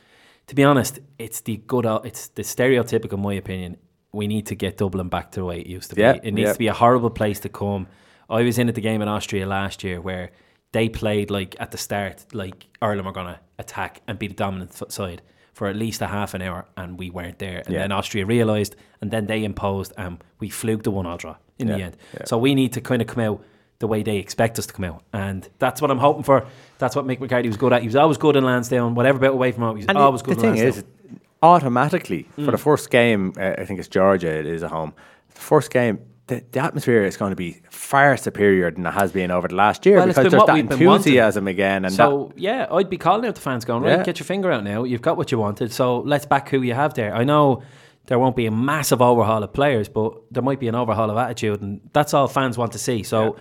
[0.47, 3.77] to be honest, it's the good, it's the stereotypical, in my opinion.
[4.11, 6.01] We need to get Dublin back to the way it used to be.
[6.01, 6.53] Yeah, It needs yeah.
[6.53, 7.87] to be a horrible place to come.
[8.29, 10.31] I was in at the game in Austria last year where
[10.71, 14.33] they played like at the start, like Ireland were going to attack and be the
[14.35, 15.21] dominant side
[15.53, 17.63] for at least a half an hour, and we weren't there.
[17.65, 17.79] And Yeah.
[17.81, 21.67] then Austria realised, and then they imposed, and we fluked the one all draw in
[21.67, 21.97] the end.
[22.13, 22.25] yeah.
[22.25, 23.43] So we need to kind of come out
[23.79, 26.45] the way they expect us to come out, and that's what I'm hoping for.
[26.79, 27.81] That's what Mick McCarthy was good at.
[27.81, 30.21] He was always good in Lansdowne, whatever bit away from home, he was And always
[30.21, 30.37] good.
[30.39, 30.83] the in thing Lansdowne.
[31.11, 32.51] is, automatically for Mm.
[32.51, 34.29] the first game, uh, I think it's Georgia.
[34.29, 34.93] It is at home.
[35.33, 39.11] The first game, the, the atmosphere is going to be far superior than it has
[39.13, 40.87] been over the last year Well, because there's that we've been wanting.
[41.13, 41.85] enthusiasm again.
[41.85, 44.03] And so yeah, I'd be calling out the fans, going right, Yeah.
[44.03, 44.83] get your finger out now.
[44.83, 47.15] You've got what you wanted, so let's back who you have there.
[47.15, 47.63] I know
[48.09, 51.17] there won't be a massive overhaul of players, but there might be an overhaul of
[51.17, 53.03] attitude, and that's all fans want to see.
[53.03, 53.37] So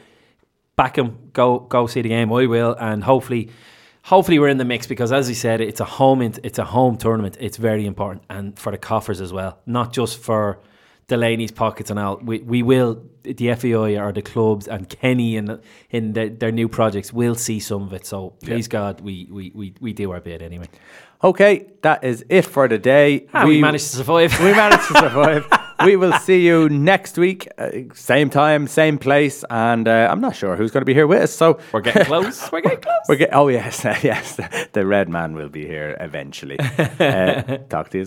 [0.76, 2.30] back them, go go see the game.
[2.32, 3.50] I will, and hopefully.
[4.04, 6.22] Hopefully we're in the mix because, as he said, it's a home.
[6.22, 7.36] It's a home tournament.
[7.40, 10.60] It's very important, and for the coffers as well, not just for
[11.08, 12.18] Delaney's pockets and all.
[12.18, 16.68] We we will the FAI or the clubs and Kenny and in their, their new
[16.68, 18.06] projects will see some of it.
[18.06, 20.68] So please God, we, we, we, we do our bit anyway.
[21.22, 23.26] Okay, that is it for the day.
[23.34, 24.38] Ah, we managed to survive.
[24.40, 25.46] We managed to survive.
[25.84, 30.36] we will see you next week, uh, same time, same place, and uh, I'm not
[30.36, 31.32] sure who's going to be here with us.
[31.32, 32.50] So we're getting close.
[32.52, 33.02] We're getting close.
[33.08, 34.40] We're get, oh yes, yes.
[34.72, 36.58] The red man will be here eventually.
[36.60, 38.06] uh, talk to you.